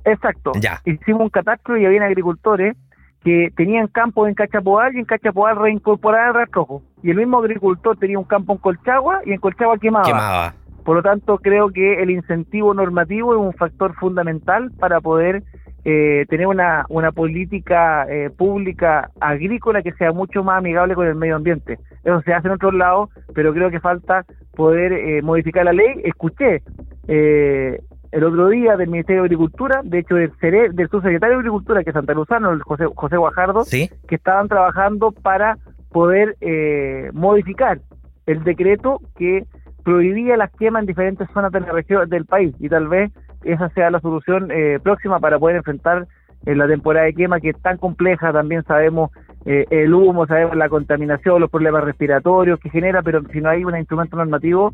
Exacto. 0.04 0.52
Ya. 0.60 0.80
Hicimos 0.84 1.22
un 1.22 1.30
catastro 1.30 1.76
y 1.76 1.86
había 1.86 2.04
agricultores 2.04 2.76
que 3.24 3.50
tenían 3.56 3.86
campo 3.86 4.26
en 4.26 4.34
Cachapoal 4.34 4.96
y 4.96 4.98
en 4.98 5.04
Cachapoal 5.04 5.56
reincorporaba 5.56 6.28
el 6.28 6.34
rastrojo. 6.34 6.82
Y 7.02 7.10
el 7.10 7.16
mismo 7.16 7.38
agricultor 7.38 7.96
tenía 7.96 8.18
un 8.18 8.24
campo 8.24 8.52
en 8.52 8.58
Colchagua 8.58 9.20
y 9.24 9.32
en 9.32 9.38
Colchagua 9.38 9.78
quemaba. 9.78 10.04
quemaba. 10.04 10.54
Por 10.84 10.96
lo 10.96 11.02
tanto, 11.02 11.38
creo 11.38 11.70
que 11.70 12.02
el 12.02 12.10
incentivo 12.10 12.74
normativo 12.74 13.34
es 13.34 13.40
un 13.40 13.52
factor 13.52 13.94
fundamental 13.94 14.72
para 14.78 15.00
poder 15.00 15.44
eh, 15.84 16.24
tener 16.28 16.46
una, 16.46 16.84
una 16.88 17.12
política 17.12 18.06
eh, 18.08 18.30
pública 18.30 19.10
agrícola 19.20 19.82
que 19.82 19.92
sea 19.92 20.12
mucho 20.12 20.44
más 20.44 20.58
amigable 20.58 20.94
con 20.94 21.06
el 21.06 21.14
medio 21.14 21.36
ambiente. 21.36 21.78
Eso 22.04 22.20
se 22.22 22.32
hace 22.32 22.48
en 22.48 22.54
otros 22.54 22.74
lados, 22.74 23.10
pero 23.34 23.52
creo 23.52 23.70
que 23.70 23.80
falta 23.80 24.24
poder 24.54 24.92
eh, 24.92 25.22
modificar 25.22 25.64
la 25.64 25.72
ley. 25.72 26.00
Escuché 26.04 26.62
eh, 27.08 27.80
el 28.12 28.24
otro 28.24 28.48
día 28.48 28.76
del 28.76 28.90
Ministerio 28.90 29.22
de 29.22 29.26
Agricultura, 29.26 29.80
de 29.82 30.00
hecho 30.00 30.14
del, 30.16 30.30
del 30.40 30.88
subsecretario 30.88 31.36
de 31.36 31.40
Agricultura, 31.40 31.82
que 31.82 31.90
es 31.90 31.94
Santa 31.94 32.12
Luzano, 32.12 32.50
el 32.50 32.62
José, 32.62 32.84
José 32.94 33.16
Guajardo, 33.16 33.64
que 33.64 34.14
estaban 34.14 34.48
trabajando 34.48 35.12
para 35.12 35.56
poder 35.90 36.36
eh, 36.40 37.10
modificar 37.12 37.80
el 38.26 38.44
decreto 38.44 39.00
que 39.16 39.44
prohibía 39.84 40.36
las 40.36 40.50
quemas 40.52 40.82
en 40.82 40.86
diferentes 40.86 41.28
zonas 41.32 41.52
de 41.52 41.60
la 41.60 41.72
región 41.72 42.08
del 42.08 42.24
país 42.24 42.54
y 42.60 42.68
tal 42.68 42.88
vez 42.88 43.10
esa 43.44 43.68
sea 43.70 43.90
la 43.90 44.00
solución 44.00 44.50
eh, 44.50 44.78
próxima 44.82 45.18
para 45.18 45.38
poder 45.38 45.56
enfrentar 45.56 46.06
en 46.46 46.58
la 46.58 46.66
temporada 46.66 47.06
de 47.06 47.14
quema 47.14 47.40
que 47.40 47.50
es 47.50 47.62
tan 47.62 47.78
compleja, 47.78 48.32
también 48.32 48.64
sabemos 48.64 49.10
eh, 49.44 49.66
el 49.70 49.94
humo, 49.94 50.26
sabemos 50.26 50.56
la 50.56 50.68
contaminación, 50.68 51.40
los 51.40 51.50
problemas 51.50 51.84
respiratorios 51.84 52.58
que 52.60 52.70
genera, 52.70 53.02
pero 53.02 53.22
si 53.32 53.40
no 53.40 53.48
hay 53.48 53.64
un 53.64 53.76
instrumento 53.76 54.16
normativo 54.16 54.72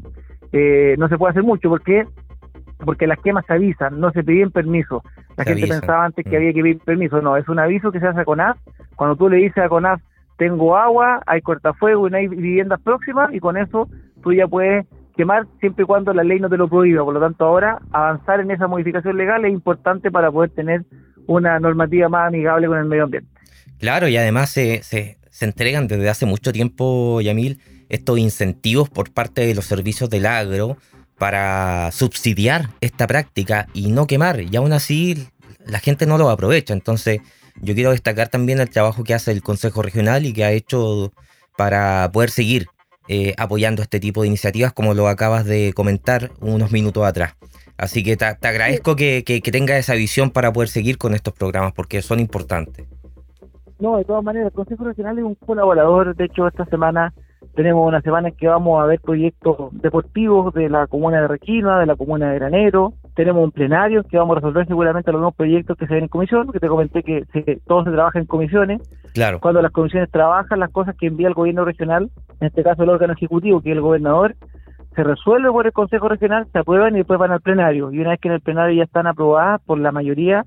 no 0.50 1.08
se 1.08 1.18
puede 1.18 1.32
hacer 1.32 1.42
mucho 1.42 1.68
porque 1.68 2.06
porque 2.84 3.06
las 3.06 3.18
quemas 3.20 3.44
se 3.46 3.54
avisan, 3.54 4.00
no 4.00 4.10
se 4.12 4.22
piden 4.22 4.50
permiso. 4.50 5.02
La 5.36 5.44
gente 5.44 5.66
pensaba 5.66 6.04
antes 6.04 6.24
que 6.24 6.30
mm. 6.30 6.36
había 6.36 6.52
que 6.52 6.62
pedir 6.62 6.78
permiso, 6.80 7.20
no, 7.20 7.36
es 7.36 7.48
un 7.48 7.58
aviso 7.58 7.92
que 7.92 8.00
se 8.00 8.06
hace 8.06 8.20
a 8.20 8.24
CONAF. 8.24 8.58
Cuando 8.96 9.16
tú 9.16 9.28
le 9.28 9.38
dices 9.38 9.58
a 9.58 9.68
CONAF, 9.68 10.00
tengo 10.36 10.76
agua, 10.76 11.20
hay 11.26 11.40
cortafuego 11.40 12.06
y 12.06 12.10
no 12.10 12.16
hay 12.16 12.28
viviendas 12.28 12.80
próximas, 12.80 13.32
y 13.34 13.40
con 13.40 13.56
eso 13.56 13.88
tú 14.22 14.32
ya 14.32 14.46
puedes 14.46 14.86
quemar 15.18 15.48
siempre 15.58 15.82
y 15.82 15.86
cuando 15.86 16.14
la 16.14 16.22
ley 16.22 16.38
no 16.38 16.48
te 16.48 16.56
lo 16.56 16.68
prohíba. 16.68 17.04
Por 17.04 17.12
lo 17.12 17.20
tanto, 17.20 17.44
ahora 17.44 17.80
avanzar 17.90 18.38
en 18.38 18.52
esa 18.52 18.68
modificación 18.68 19.16
legal 19.16 19.44
es 19.44 19.52
importante 19.52 20.12
para 20.12 20.30
poder 20.30 20.50
tener 20.50 20.84
una 21.26 21.58
normativa 21.58 22.08
más 22.08 22.28
amigable 22.28 22.68
con 22.68 22.78
el 22.78 22.84
medio 22.84 23.02
ambiente. 23.02 23.28
Claro, 23.80 24.06
y 24.06 24.16
además 24.16 24.50
se, 24.50 24.84
se, 24.84 25.18
entregan 25.40 25.88
desde 25.88 26.08
hace 26.08 26.24
mucho 26.24 26.52
tiempo, 26.52 27.20
Yamil, 27.20 27.58
estos 27.88 28.16
incentivos 28.18 28.90
por 28.90 29.12
parte 29.12 29.44
de 29.44 29.56
los 29.56 29.64
servicios 29.64 30.08
del 30.08 30.24
agro 30.24 30.76
para 31.18 31.90
subsidiar 31.90 32.68
esta 32.80 33.08
práctica 33.08 33.66
y 33.74 33.90
no 33.90 34.06
quemar. 34.06 34.40
Y 34.40 34.54
aún 34.54 34.72
así 34.72 35.28
la 35.66 35.80
gente 35.80 36.06
no 36.06 36.16
lo 36.16 36.30
aprovecha. 36.30 36.74
Entonces 36.74 37.20
yo 37.60 37.74
quiero 37.74 37.90
destacar 37.90 38.28
también 38.28 38.60
el 38.60 38.70
trabajo 38.70 39.02
que 39.02 39.14
hace 39.14 39.32
el 39.32 39.42
Consejo 39.42 39.82
Regional 39.82 40.26
y 40.26 40.32
que 40.32 40.44
ha 40.44 40.52
hecho 40.52 41.12
para 41.56 42.08
poder 42.12 42.30
seguir 42.30 42.68
eh, 43.08 43.34
apoyando 43.38 43.82
este 43.82 44.00
tipo 44.00 44.22
de 44.22 44.28
iniciativas 44.28 44.72
como 44.72 44.94
lo 44.94 45.08
acabas 45.08 45.44
de 45.44 45.72
comentar 45.74 46.30
unos 46.40 46.70
minutos 46.72 47.04
atrás. 47.04 47.34
Así 47.76 48.02
que 48.02 48.16
te, 48.16 48.24
agradezco 48.24 48.96
que, 48.96 49.22
que, 49.24 49.40
tenga 49.40 49.78
esa 49.78 49.94
visión 49.94 50.30
para 50.30 50.52
poder 50.52 50.68
seguir 50.68 50.98
con 50.98 51.14
estos 51.14 51.32
programas 51.32 51.72
porque 51.72 52.02
son 52.02 52.18
importantes. 52.18 52.86
No, 53.78 53.96
de 53.96 54.04
todas 54.04 54.24
maneras, 54.24 54.48
el 54.48 54.52
Consejo 54.52 54.84
Regional 54.84 55.18
es 55.18 55.24
un 55.24 55.36
colaborador. 55.36 56.16
De 56.16 56.24
hecho, 56.24 56.48
esta 56.48 56.64
semana 56.66 57.14
tenemos 57.54 57.86
una 57.86 58.00
semana 58.00 58.28
en 58.28 58.34
que 58.36 58.46
vamos 58.46 58.82
a 58.82 58.86
ver 58.86 59.00
proyectos 59.00 59.56
deportivos 59.72 60.54
de 60.54 60.68
la 60.68 60.86
comuna 60.86 61.20
de 61.20 61.28
Requina, 61.28 61.78
de 61.80 61.86
la 61.86 61.96
comuna 61.96 62.30
de 62.30 62.38
Granero. 62.38 62.92
Tenemos 63.14 63.42
un 63.42 63.52
plenario 63.52 64.04
que 64.04 64.16
vamos 64.16 64.36
a 64.36 64.40
resolver 64.40 64.66
seguramente 64.66 65.12
los 65.12 65.20
nuevos 65.20 65.36
proyectos 65.36 65.76
que 65.76 65.86
se 65.86 65.94
ven 65.94 66.04
en 66.04 66.08
comisión, 66.08 66.46
porque 66.46 66.60
te 66.60 66.68
comenté 66.68 67.02
que 67.02 67.24
todo 67.66 67.84
se 67.84 67.90
trabaja 67.90 68.18
en 68.18 68.26
comisiones. 68.26 68.82
Claro. 69.12 69.40
Cuando 69.40 69.62
las 69.62 69.72
comisiones 69.72 70.10
trabajan, 70.10 70.60
las 70.60 70.70
cosas 70.70 70.96
que 70.96 71.06
envía 71.06 71.28
el 71.28 71.34
gobierno 71.34 71.64
regional, 71.64 72.10
en 72.40 72.46
este 72.46 72.62
caso 72.62 72.82
el 72.82 72.90
órgano 72.90 73.14
ejecutivo, 73.14 73.60
que 73.60 73.70
es 73.70 73.76
el 73.76 73.82
gobernador, 73.82 74.34
se 74.94 75.04
resuelve 75.04 75.50
por 75.50 75.66
el 75.66 75.72
Consejo 75.72 76.08
Regional, 76.08 76.46
se 76.52 76.58
aprueban 76.58 76.94
y 76.94 76.98
después 76.98 77.20
van 77.20 77.30
al 77.30 77.40
plenario. 77.40 77.92
Y 77.92 78.00
una 78.00 78.10
vez 78.10 78.20
que 78.20 78.28
en 78.28 78.34
el 78.34 78.40
plenario 78.40 78.76
ya 78.76 78.84
están 78.84 79.06
aprobadas 79.06 79.60
por 79.64 79.78
la 79.78 79.92
mayoría 79.92 80.44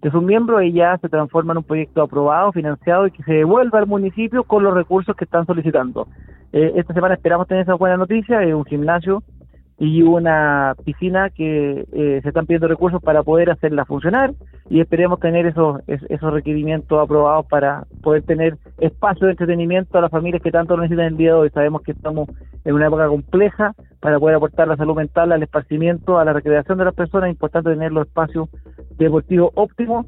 de 0.00 0.10
sus 0.10 0.22
miembros, 0.22 0.62
ella 0.62 0.96
se 0.98 1.08
transforma 1.08 1.52
en 1.52 1.58
un 1.58 1.64
proyecto 1.64 2.02
aprobado, 2.02 2.52
financiado 2.52 3.06
y 3.06 3.10
que 3.10 3.22
se 3.24 3.32
devuelva 3.32 3.78
al 3.78 3.86
municipio 3.86 4.44
con 4.44 4.62
los 4.62 4.74
recursos 4.74 5.16
que 5.16 5.24
están 5.24 5.44
solicitando. 5.46 6.06
Eh, 6.52 6.72
esta 6.76 6.94
semana 6.94 7.14
esperamos 7.14 7.46
tener 7.48 7.64
esa 7.64 7.74
buena 7.74 7.96
noticia, 7.96 8.42
es 8.42 8.54
un 8.54 8.64
gimnasio 8.64 9.22
y 9.80 10.02
una 10.02 10.74
piscina 10.84 11.30
que 11.30 11.86
eh, 11.92 12.20
se 12.22 12.28
están 12.28 12.46
pidiendo 12.46 12.66
recursos 12.66 13.00
para 13.00 13.22
poder 13.22 13.50
hacerla 13.50 13.84
funcionar 13.84 14.32
y 14.68 14.80
esperemos 14.80 15.20
tener 15.20 15.46
esos, 15.46 15.80
esos 15.86 16.32
requerimientos 16.32 17.00
aprobados 17.00 17.46
para 17.46 17.84
poder 18.02 18.22
tener 18.24 18.58
espacio 18.78 19.26
de 19.26 19.32
entretenimiento 19.32 19.96
a 19.96 20.00
las 20.00 20.10
familias 20.10 20.42
que 20.42 20.50
tanto 20.50 20.76
lo 20.76 20.82
necesitan 20.82 21.06
el 21.06 21.16
día 21.16 21.28
de 21.28 21.38
hoy. 21.38 21.50
Sabemos 21.50 21.82
que 21.82 21.92
estamos 21.92 22.28
en 22.64 22.74
una 22.74 22.88
época 22.88 23.06
compleja 23.06 23.72
para 24.00 24.18
poder 24.18 24.36
aportar 24.36 24.66
la 24.66 24.76
salud 24.76 24.96
mental, 24.96 25.30
al 25.30 25.42
esparcimiento, 25.44 26.18
a 26.18 26.24
la 26.24 26.32
recreación 26.32 26.78
de 26.78 26.84
las 26.84 26.94
personas. 26.94 27.28
Es 27.28 27.34
importante 27.34 27.70
tener 27.70 27.92
los 27.92 28.08
espacios 28.08 28.48
deportivos 28.98 29.52
óptimos 29.54 30.06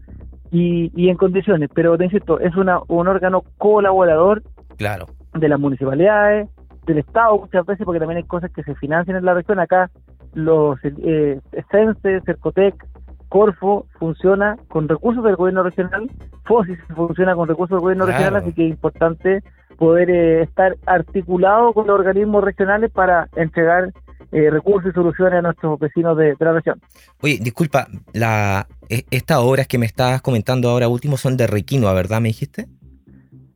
y, 0.51 0.91
y 1.01 1.11
en 1.11 1.17
condiciones. 1.17 1.71
Pero 1.73 1.97
te 1.97 2.07
insisto, 2.07 2.41
es 2.41 2.57
una, 2.57 2.81
un 2.89 3.07
órgano 3.07 3.45
colaborador 3.57 4.43
claro. 4.77 5.07
de 5.33 5.49
las 5.49 5.61
municipalidades, 5.61 6.49
del 6.87 6.99
Estado 6.99 7.39
muchas 7.39 7.67
veces, 7.67 7.85
porque 7.85 8.01
también 8.01 8.19
hay 8.19 8.25
cosas 8.25 8.51
que 8.51 8.63
se 8.63 8.75
financian 8.75 9.17
en 9.17 9.25
la 9.25 9.35
región. 9.35 9.59
Acá 9.59 9.91
los 10.35 10.79
eh, 10.85 11.41
Sense, 11.71 12.21
Cercotec, 12.25 12.87
Corfo 13.29 13.87
funciona 13.99 14.57
con 14.69 14.89
recursos 14.89 15.23
del 15.25 15.37
gobierno 15.37 15.63
regional, 15.63 16.11
FOSIS 16.45 16.79
funciona 16.95 17.35
con 17.35 17.49
recursos 17.49 17.77
del 17.77 17.81
gobierno 17.81 18.07
regional, 18.07 18.37
así 18.37 18.53
que 18.53 18.65
es 18.65 18.71
importante 18.71 19.43
poder 19.79 20.11
eh, 20.11 20.43
estar 20.43 20.77
articulado 20.85 21.73
con 21.73 21.87
los 21.87 21.99
organismos 21.99 22.43
regionales 22.45 22.91
para 22.91 23.29
entregar 23.37 23.93
eh, 24.33 24.51
recursos 24.51 24.91
y 24.91 24.95
soluciones 24.95 25.35
a 25.35 25.43
nuestros 25.43 25.79
vecinos 25.79 26.17
de, 26.17 26.37
la 26.39 26.53
región. 26.53 26.81
Oye, 27.23 27.39
disculpa, 27.41 27.87
la, 28.13 28.67
e, 28.89 29.05
estas 29.11 29.39
obras 29.39 29.69
que 29.69 29.79
me 29.79 29.87
estás 29.87 30.21
comentando 30.23 30.69
ahora 30.69 30.89
último 30.89 31.17
son 31.17 31.37
de 31.37 31.47
Requino, 31.47 31.93
¿verdad? 31.95 32.21
¿Me 32.21 32.29
dijiste? 32.29 32.67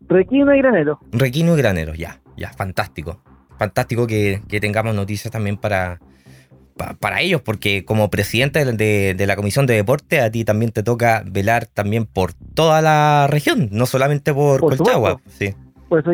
Requino 0.08 0.54
y 0.54 0.58
Granero. 0.58 1.00
Requino 1.12 1.54
y 1.54 1.58
Granero, 1.58 1.94
ya, 1.94 2.20
ya, 2.36 2.52
fantástico. 2.52 3.20
Fantástico 3.58 4.06
que, 4.06 4.42
tengamos 4.60 4.94
noticias 4.94 5.32
también 5.32 5.56
para, 5.56 6.00
para 6.98 7.20
ellos, 7.20 7.40
porque 7.40 7.84
como 7.84 8.10
presidente 8.10 8.64
de, 8.64 9.26
la 9.26 9.36
Comisión 9.36 9.66
de 9.66 9.74
Deporte, 9.74 10.20
a 10.20 10.30
ti 10.30 10.44
también 10.44 10.72
te 10.72 10.82
toca 10.82 11.22
velar 11.24 11.66
también 11.66 12.06
por 12.06 12.32
toda 12.54 12.82
la 12.82 13.26
región, 13.28 13.68
no 13.70 13.86
solamente 13.86 14.34
por, 14.34 14.60
Colchagua. 14.60 15.20
Sí. 15.28 15.54
Pues 15.88 16.04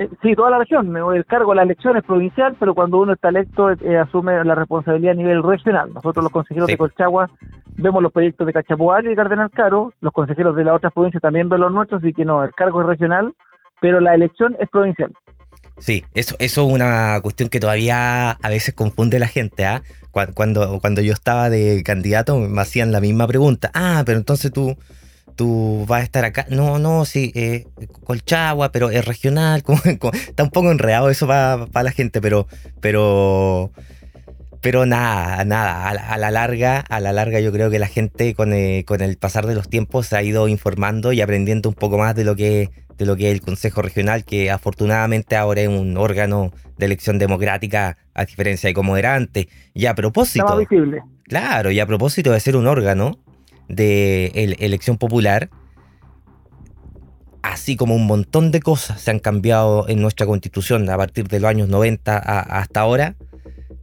eh, 0.00 0.08
sí, 0.22 0.34
toda 0.34 0.50
la 0.50 0.58
región. 0.58 0.96
El 0.96 1.26
cargo 1.26 1.50
de 1.50 1.56
la 1.56 1.62
elección 1.64 1.94
es 1.98 2.04
provincial, 2.04 2.56
pero 2.58 2.74
cuando 2.74 2.98
uno 2.98 3.12
está 3.12 3.28
electo 3.28 3.70
eh, 3.70 3.98
asume 3.98 4.42
la 4.44 4.54
responsabilidad 4.54 5.12
a 5.12 5.16
nivel 5.16 5.42
regional. 5.42 5.92
Nosotros 5.92 6.22
los 6.22 6.32
consejeros 6.32 6.68
de 6.68 6.78
Colchagua 6.78 7.28
vemos 7.76 8.02
los 8.02 8.10
proyectos 8.10 8.46
de 8.46 8.54
Cachapual 8.54 9.10
y 9.10 9.14
Cardenal 9.14 9.50
Caro, 9.50 9.92
los 10.00 10.12
consejeros 10.14 10.56
de 10.56 10.64
las 10.64 10.76
otras 10.76 10.94
provincias 10.94 11.20
también 11.20 11.50
ven 11.50 11.60
los 11.60 11.70
nuestros, 11.70 12.02
así 12.02 12.14
que 12.14 12.24
no, 12.24 12.42
el 12.42 12.52
cargo 12.54 12.80
es 12.80 12.86
regional, 12.86 13.34
pero 13.80 14.00
la 14.00 14.14
elección 14.14 14.56
es 14.58 14.70
provincial. 14.70 15.12
Sí, 15.80 16.04
eso, 16.14 16.36
eso 16.38 16.66
es 16.66 16.72
una 16.72 17.20
cuestión 17.22 17.48
que 17.48 17.58
todavía 17.58 18.30
a 18.30 18.48
veces 18.48 18.74
confunde 18.74 19.18
la 19.18 19.28
gente. 19.28 19.64
¿ah? 19.64 19.82
Cuando, 20.10 20.80
cuando 20.80 21.00
yo 21.00 21.12
estaba 21.12 21.50
de 21.50 21.82
candidato 21.82 22.38
me 22.38 22.60
hacían 22.60 22.92
la 22.92 23.00
misma 23.00 23.26
pregunta. 23.26 23.70
Ah, 23.74 24.02
pero 24.04 24.18
entonces 24.18 24.52
tú, 24.52 24.76
tú 25.36 25.84
vas 25.88 26.02
a 26.02 26.04
estar 26.04 26.24
acá. 26.24 26.46
No, 26.50 26.78
no, 26.78 27.04
sí, 27.04 27.32
eh, 27.34 27.66
Colchagua, 28.04 28.72
pero 28.72 28.90
es 28.90 29.04
regional. 29.04 29.64
Está 30.28 30.42
un 30.42 30.50
poco 30.50 30.70
enredado 30.70 31.10
eso 31.10 31.26
para 31.26 31.66
la 31.82 31.92
gente, 31.92 32.20
pero, 32.20 32.46
pero 32.80 33.72
pero 34.60 34.84
nada, 34.84 35.44
nada, 35.44 35.88
a 35.88 36.18
la, 36.18 36.30
larga, 36.30 36.80
a 36.80 37.00
la 37.00 37.12
larga 37.12 37.40
yo 37.40 37.50
creo 37.52 37.70
que 37.70 37.78
la 37.78 37.86
gente 37.86 38.34
con, 38.34 38.52
eh, 38.52 38.84
con, 38.86 39.00
el 39.00 39.16
pasar 39.16 39.46
de 39.46 39.54
los 39.54 39.68
tiempos 39.68 40.08
se 40.08 40.16
ha 40.16 40.22
ido 40.22 40.48
informando 40.48 41.12
y 41.12 41.20
aprendiendo 41.20 41.70
un 41.70 41.74
poco 41.74 41.96
más 41.96 42.14
de 42.14 42.24
lo 42.24 42.36
que 42.36 42.70
de 42.98 43.06
lo 43.06 43.16
que 43.16 43.28
es 43.28 43.32
el 43.32 43.40
Consejo 43.40 43.80
Regional, 43.80 44.26
que 44.26 44.50
afortunadamente 44.50 45.34
ahora 45.34 45.62
es 45.62 45.68
un 45.68 45.96
órgano 45.96 46.52
de 46.76 46.84
elección 46.84 47.18
democrática, 47.18 47.96
a 48.12 48.26
diferencia 48.26 48.68
de 48.68 48.74
como 48.74 48.98
era 48.98 49.14
antes. 49.14 49.46
Y 49.72 49.86
a 49.86 49.94
propósito. 49.94 50.54
visible. 50.58 51.00
Claro, 51.24 51.70
y 51.70 51.80
a 51.80 51.86
propósito 51.86 52.30
de 52.30 52.40
ser 52.40 52.56
un 52.56 52.66
órgano 52.66 53.18
de 53.68 54.26
elección 54.58 54.98
popular, 54.98 55.48
así 57.40 57.74
como 57.74 57.94
un 57.94 58.06
montón 58.06 58.50
de 58.50 58.60
cosas 58.60 59.00
se 59.00 59.10
han 59.10 59.18
cambiado 59.18 59.88
en 59.88 60.02
nuestra 60.02 60.26
constitución 60.26 60.90
a 60.90 60.98
partir 60.98 61.26
de 61.26 61.40
los 61.40 61.48
años 61.48 61.70
90 61.70 62.18
hasta 62.18 62.80
ahora 62.80 63.14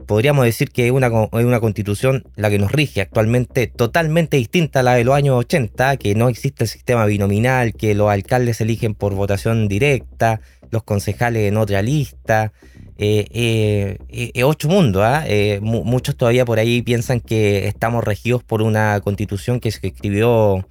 podríamos 0.07 0.45
decir 0.45 0.69
que 0.71 0.87
es 0.87 0.91
una, 0.91 1.09
una 1.09 1.59
constitución 1.59 2.23
la 2.35 2.49
que 2.49 2.57
nos 2.57 2.71
rige 2.71 3.01
actualmente 3.01 3.67
totalmente 3.67 4.37
distinta 4.37 4.79
a 4.79 4.83
la 4.83 4.95
de 4.95 5.03
los 5.03 5.13
años 5.13 5.35
80, 5.35 5.97
que 5.97 6.15
no 6.15 6.29
existe 6.29 6.63
el 6.63 6.69
sistema 6.69 7.05
binominal, 7.05 7.73
que 7.73 7.93
los 7.93 8.09
alcaldes 8.09 8.61
eligen 8.61 8.95
por 8.95 9.13
votación 9.13 9.67
directa, 9.67 10.41
los 10.71 10.83
concejales 10.83 11.47
en 11.47 11.57
otra 11.57 11.81
lista. 11.81 12.53
Eh, 12.97 13.27
eh, 13.31 13.97
eh 14.09 14.43
ocho 14.43 14.69
mundos, 14.69 15.03
¿ah? 15.03 15.23
eh, 15.27 15.59
muchos 15.61 16.15
todavía 16.15 16.45
por 16.45 16.57
ahí 16.57 16.81
piensan 16.81 17.19
que 17.19 17.67
estamos 17.67 18.03
regidos 18.03 18.43
por 18.43 18.63
una 18.63 18.99
constitución 19.01 19.59
que 19.59 19.69
se 19.69 19.85
escribió 19.85 20.65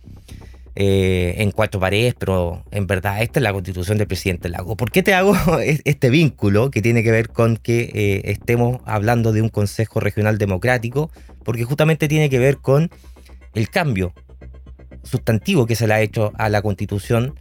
eh, 0.79 1.37
en 1.39 1.53
cuatro 1.53 1.81
paredes, 1.81 2.15
pero 2.19 2.63
en 2.71 2.87
verdad 2.87 3.23
esta 3.23 3.41
es 3.41 3.43
la 3.43 3.55
constitución 3.55 3.97
del 3.97 4.07
presidente 4.07 4.51
Lago. 4.51 4.77
¿Por 4.77 4.91
qué 4.91 5.03
te 5.03 5.15
hago 5.15 5.35
este 5.65 6.11
vínculo 6.11 6.71
que 6.71 6.83
tiene 6.83 7.03
que 7.03 7.11
ver 7.11 7.31
con 7.31 7.57
que 7.57 7.91
eh, 7.95 8.31
estemos 8.31 8.81
hablando 8.85 9.33
de 9.33 9.41
un 9.41 9.49
Consejo 9.49 10.01
Regional 10.01 10.37
Democrático? 10.37 11.11
Porque 11.45 11.65
justamente 11.65 12.09
tiene 12.09 12.29
que 12.29 12.39
ver 12.39 12.59
con 12.59 12.91
el 13.55 13.71
cambio 13.71 14.13
sustantivo 15.03 15.65
que 15.65 15.77
se 15.77 15.87
le 15.87 15.95
ha 15.95 16.03
hecho 16.03 16.33
a 16.37 16.51
la 16.51 16.61
constitución 16.61 17.35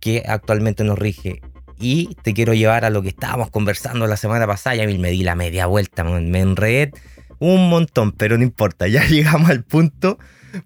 que 0.00 0.24
actualmente 0.26 0.82
nos 0.82 0.98
rige. 0.98 1.42
Y 1.78 2.16
te 2.22 2.34
quiero 2.34 2.54
llevar 2.54 2.84
a 2.84 2.90
lo 2.90 3.02
que 3.02 3.10
estábamos 3.10 3.50
conversando 3.50 4.08
la 4.08 4.16
semana 4.16 4.48
pasada, 4.48 4.74
ya 4.74 4.86
me 4.86 5.10
di 5.10 5.22
la 5.22 5.36
media 5.36 5.66
vuelta, 5.66 6.02
me 6.02 6.40
enredé 6.40 6.90
un 7.38 7.68
montón, 7.68 8.10
pero 8.10 8.36
no 8.36 8.42
importa, 8.42 8.88
ya 8.88 9.04
llegamos 9.04 9.48
al 9.48 9.62
punto 9.62 10.18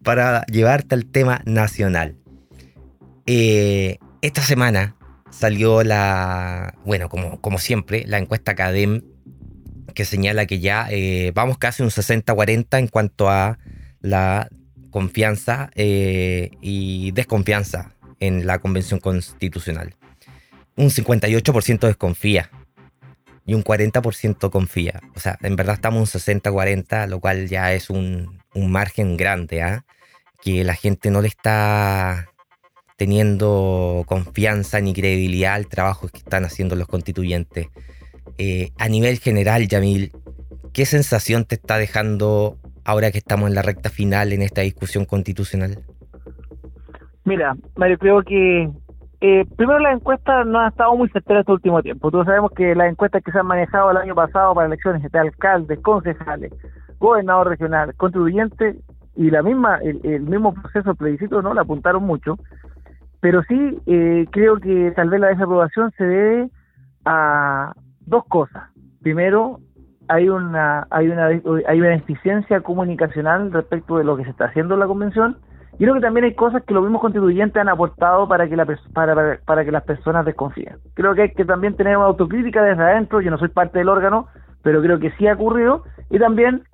para 0.02 0.44
llevarte 0.46 0.94
al 0.94 1.06
tema 1.06 1.42
nacional. 1.44 2.16
Eh, 3.26 3.98
esta 4.22 4.42
semana 4.42 4.96
salió 5.30 5.82
la, 5.82 6.74
bueno, 6.84 7.08
como, 7.08 7.40
como 7.40 7.58
siempre, 7.58 8.04
la 8.06 8.18
encuesta 8.18 8.54
CADEM 8.54 9.02
que 9.94 10.04
señala 10.04 10.46
que 10.46 10.60
ya 10.60 10.88
eh, 10.90 11.32
vamos 11.34 11.56
casi 11.56 11.82
un 11.82 11.90
60-40 11.90 12.78
en 12.78 12.88
cuanto 12.88 13.30
a 13.30 13.58
la 14.00 14.48
confianza 14.90 15.70
eh, 15.74 16.50
y 16.60 17.12
desconfianza 17.12 17.94
en 18.20 18.46
la 18.46 18.58
Convención 18.58 19.00
Constitucional. 19.00 19.94
Un 20.76 20.90
58% 20.90 21.86
desconfía 21.86 22.50
y 23.46 23.54
un 23.54 23.62
40% 23.62 24.50
confía. 24.50 25.00
O 25.14 25.20
sea, 25.20 25.38
en 25.42 25.56
verdad 25.56 25.76
estamos 25.76 26.14
un 26.14 26.20
60-40, 26.20 27.08
lo 27.08 27.20
cual 27.20 27.48
ya 27.48 27.72
es 27.72 27.90
un, 27.90 28.42
un 28.54 28.70
margen 28.70 29.16
grande, 29.16 29.62
¿ah? 29.62 29.84
que 30.42 30.64
la 30.64 30.75
gente 30.75 31.11
no 31.11 31.20
le 31.23 31.28
está 31.28 32.28
teniendo 32.96 34.04
confianza 34.06 34.80
ni 34.80 34.92
credibilidad 34.92 35.54
al 35.54 35.66
trabajo 35.66 36.08
que 36.08 36.18
están 36.18 36.44
haciendo 36.44 36.76
los 36.76 36.87
constituyentes. 36.87 37.68
Eh, 38.38 38.70
a 38.78 38.88
nivel 38.88 39.18
general, 39.18 39.66
Yamil, 39.68 40.12
¿qué 40.73 40.87
sensación 40.87 41.44
te 41.44 41.56
está 41.56 41.76
dejando 41.78 42.56
ahora 42.84 43.11
que 43.11 43.18
estamos 43.18 43.49
en 43.49 43.54
la 43.54 43.62
recta 43.62 43.90
final 43.90 44.32
en 44.32 44.42
esta 44.42 44.61
discusión 44.61 45.04
constitucional? 45.04 45.78
Mira, 47.25 47.56
Mario, 47.76 47.99
creo 47.99 48.23
que 48.23 48.68
eh, 49.20 49.46
primero 49.56 49.78
las 49.78 49.94
encuestas 49.94 50.46
no 50.46 50.61
han 50.61 50.68
estado 50.68 50.94
muy 50.96 51.08
certeras 51.08 51.40
este 51.40 51.52
último 51.52 51.82
tiempo. 51.82 52.11
Todos 52.11 52.26
sabemos 52.26 52.52
que 52.52 52.75
las 52.75 52.90
encuestas 52.90 53.23
que 53.25 53.32
se 53.32 53.38
han 53.38 53.46
manejado 53.46 53.90
el 53.90 53.96
año 53.96 54.14
pasado 54.14 54.54
para 54.54 54.66
elecciones 54.66 55.11
de 55.11 55.18
alcaldes, 55.18 55.80
concejales, 55.80 56.52
gobernador 56.98 57.48
regional, 57.48 57.94
contribuyente 57.96 58.76
y 59.16 59.30
la 59.30 59.42
misma 59.42 59.78
el, 59.78 60.22
mismo 60.22 60.54
proceso 60.54 60.94
plebiscito 60.94 61.42
no 61.42 61.54
la 61.54 61.62
apuntaron 61.62 62.04
mucho. 62.04 62.38
Pero 63.20 63.42
sí 63.44 63.78
eh, 63.86 64.26
creo 64.30 64.58
que 64.58 64.92
tal 64.94 65.08
vez 65.08 65.20
la 65.20 65.28
desaprobación 65.28 65.92
se 65.96 66.04
debe 66.04 66.50
a 67.04 67.72
dos 68.06 68.24
cosas. 68.26 68.64
Primero, 69.02 69.60
hay 70.08 70.28
una 70.28 70.86
hay 70.90 71.08
una 71.08 71.26
hay 71.26 71.80
una 71.80 71.88
deficiencia 71.90 72.60
comunicacional 72.60 73.52
respecto 73.52 73.98
de 73.98 74.04
lo 74.04 74.16
que 74.16 74.24
se 74.24 74.30
está 74.30 74.46
haciendo 74.46 74.74
en 74.74 74.80
la 74.80 74.86
convención 74.86 75.38
y 75.74 75.78
creo 75.78 75.94
que 75.94 76.00
también 76.00 76.24
hay 76.24 76.34
cosas 76.34 76.62
que 76.64 76.74
los 76.74 76.82
mismos 76.82 77.00
constituyentes 77.00 77.60
han 77.60 77.68
aportado 77.68 78.28
para 78.28 78.48
que 78.48 78.56
la 78.56 78.66
para, 78.92 79.38
para, 79.44 79.64
que 79.64 79.72
las 79.72 79.82
personas 79.84 80.24
desconfíen 80.24 80.76
creo 80.94 81.14
que 81.14 81.22
hay 81.22 81.32
que 81.32 81.44
también 81.44 81.74
tener 81.74 81.96
una 81.96 82.06
autocrítica 82.06 82.62
desde 82.62 82.82
adentro 82.82 83.20
yo 83.20 83.30
no 83.30 83.38
soy 83.38 83.48
parte 83.48 83.78
del 83.78 83.88
órgano 83.88 84.26
pero 84.64 84.83
creo 84.83 84.99
que 84.99 85.12
sí 85.12 85.28
ha 85.28 85.35
ocurrido 85.35 85.85
y 86.11 86.18
también 86.18 86.64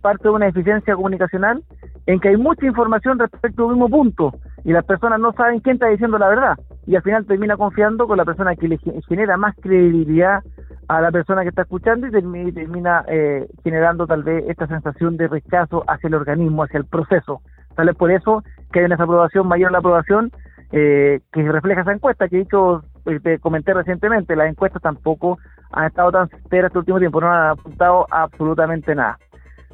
parte 0.00 0.28
de 0.28 0.34
una 0.34 0.46
deficiencia 0.46 0.94
comunicacional 0.94 1.64
en 2.06 2.20
que 2.20 2.28
hay 2.28 2.36
mucha 2.36 2.66
información 2.66 3.18
respecto 3.18 3.64
al 3.64 3.70
mismo 3.70 3.88
punto 3.88 4.34
y 4.62 4.72
las 4.72 4.84
personas 4.84 5.18
no 5.18 5.32
saben 5.32 5.60
quién 5.60 5.74
está 5.74 5.88
diciendo 5.88 6.18
la 6.18 6.28
verdad 6.28 6.58
y 6.86 6.94
al 6.94 7.02
final 7.02 7.26
termina 7.26 7.56
confiando 7.56 8.06
con 8.06 8.18
la 8.18 8.24
persona 8.24 8.54
que 8.54 8.68
le 8.68 8.78
genera 9.08 9.36
más 9.36 9.54
credibilidad 9.60 10.42
a 10.88 11.00
la 11.00 11.10
persona 11.10 11.42
que 11.42 11.48
está 11.48 11.62
escuchando 11.62 12.06
y 12.06 12.10
termina, 12.52 13.04
eh, 13.08 13.46
generando 13.62 14.06
tal 14.06 14.22
vez 14.22 14.44
esta 14.48 14.66
sensación 14.66 15.16
de 15.16 15.28
rechazo 15.28 15.82
hacia 15.86 16.08
el 16.08 16.14
organismo, 16.14 16.62
hacia 16.62 16.78
el 16.78 16.84
proceso. 16.84 17.40
Tal 17.74 17.86
vez 17.86 17.96
por 17.96 18.10
eso 18.10 18.44
que 18.70 18.80
hay 18.80 18.84
una 18.84 18.96
desaprobación 18.96 19.48
mayor 19.48 19.70
a 19.70 19.72
la 19.72 19.78
aprobación 19.78 20.30
eh, 20.72 21.20
que 21.32 21.42
refleja 21.50 21.82
esa 21.82 21.92
encuesta 21.92 22.28
que 22.28 22.36
he 22.36 22.40
dicho, 22.40 22.82
eh, 23.06 23.38
comenté 23.40 23.72
recientemente, 23.72 24.36
las 24.36 24.48
encuestas 24.48 24.82
tampoco 24.82 25.38
han 25.74 25.86
estado 25.86 26.12
tan 26.12 26.28
certeras 26.28 26.68
este 26.68 26.78
último 26.78 26.98
tiempo, 26.98 27.20
no 27.20 27.30
han 27.30 27.50
apuntado 27.50 28.06
absolutamente 28.10 28.94
nada. 28.94 29.18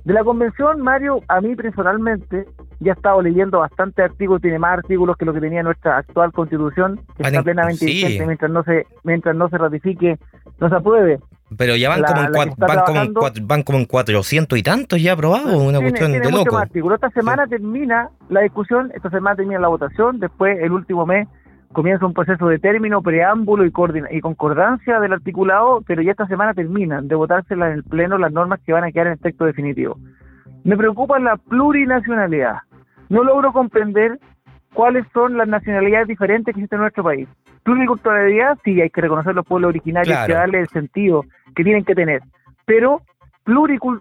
De 0.04 0.14
la 0.14 0.24
convención, 0.24 0.80
Mario, 0.80 1.20
a 1.28 1.40
mí 1.40 1.54
personalmente, 1.54 2.46
ya 2.80 2.92
he 2.92 2.94
estado 2.94 3.20
leyendo 3.20 3.58
bastante 3.58 4.02
artículos, 4.02 4.40
tiene 4.40 4.58
más 4.58 4.78
artículos 4.78 5.16
que 5.16 5.26
lo 5.26 5.34
que 5.34 5.40
tenía 5.40 5.62
nuestra 5.62 5.98
actual 5.98 6.32
constitución, 6.32 7.00
que 7.16 7.24
está 7.24 7.42
plenamente 7.42 7.84
vigente 7.84 8.24
mientras 8.24 8.50
no 8.50 8.62
se, 8.62 8.86
mientras 9.04 9.36
no 9.36 9.48
se 9.50 9.58
ratifique, 9.58 10.18
no 10.58 10.68
se 10.70 10.74
apruebe. 10.74 11.18
Pero 11.58 11.76
ya 11.76 11.90
van, 11.90 12.02
como, 12.02 12.22
en 12.22 13.46
van, 13.46 13.62
como, 13.62 13.78
en 13.78 13.84
400 13.84 14.58
y 14.58 14.62
tantos 14.62 15.02
ya 15.02 15.12
aprobados, 15.12 15.54
una 15.54 15.80
cuestión 15.80 16.12
de 16.12 16.30
loco. 16.30 16.62
Esta 16.94 17.10
semana 17.10 17.46
termina 17.46 18.08
la 18.30 18.40
discusión, 18.40 18.90
esta 18.94 19.10
semana 19.10 19.36
termina 19.36 19.60
la 19.60 19.68
votación, 19.68 20.18
después 20.18 20.58
el 20.62 20.72
último 20.72 21.04
mes 21.04 21.28
comienza 21.72 22.06
un 22.06 22.14
proceso 22.14 22.46
de 22.48 22.58
término, 22.58 23.02
preámbulo 23.02 23.64
y, 23.64 23.72
y 24.10 24.20
concordancia 24.20 25.00
del 25.00 25.12
articulado, 25.12 25.82
pero 25.86 26.02
ya 26.02 26.10
esta 26.10 26.26
semana 26.26 26.54
terminan 26.54 27.08
de 27.08 27.14
votarse 27.14 27.54
en 27.54 27.62
el 27.62 27.84
Pleno 27.84 28.18
las 28.18 28.32
normas 28.32 28.60
que 28.64 28.72
van 28.72 28.84
a 28.84 28.92
quedar 28.92 29.06
en 29.06 29.12
el 29.14 29.20
texto 29.20 29.44
definitivo. 29.44 29.96
Me 30.64 30.76
preocupa 30.76 31.18
la 31.18 31.36
plurinacionalidad. 31.36 32.58
No 33.08 33.24
logro 33.24 33.52
comprender 33.52 34.18
cuáles 34.74 35.06
son 35.12 35.36
las 35.36 35.48
nacionalidades 35.48 36.08
diferentes 36.08 36.54
que 36.54 36.60
existen 36.60 36.78
en 36.78 36.82
nuestro 36.82 37.04
país. 37.04 37.28
Pluriculturalidad, 37.62 38.58
sí, 38.64 38.80
hay 38.80 38.90
que 38.90 39.00
reconocer 39.00 39.34
los 39.34 39.46
pueblos 39.46 39.70
originarios 39.70 40.28
y 40.28 40.32
darle 40.32 40.60
el 40.60 40.68
sentido 40.68 41.24
que 41.54 41.64
tienen 41.64 41.84
que 41.84 41.94
tener, 41.94 42.22
pero 42.64 43.02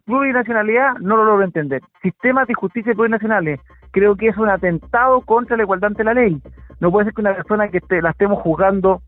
plurinacionalidad 0.06 0.98
no 1.00 1.18
lo 1.18 1.26
logro 1.26 1.44
entender. 1.44 1.82
Sistemas 2.02 2.48
de 2.48 2.54
justicia 2.54 2.94
plurinacionales, 2.94 3.60
creo 3.92 4.16
que 4.16 4.28
es 4.28 4.38
un 4.38 4.50
atentado 4.50 5.22
contra 5.22 5.58
la 5.58 5.64
igualdad 5.64 5.90
ante 5.90 6.04
la 6.04 6.14
ley. 6.14 6.42
No 6.80 6.92
puede 6.92 7.06
ser 7.06 7.14
que 7.14 7.22
una 7.22 7.36
persona 7.36 7.68
que 7.70 7.82
la 8.02 8.12
estemos 8.12 8.42
juzgando 8.42 9.02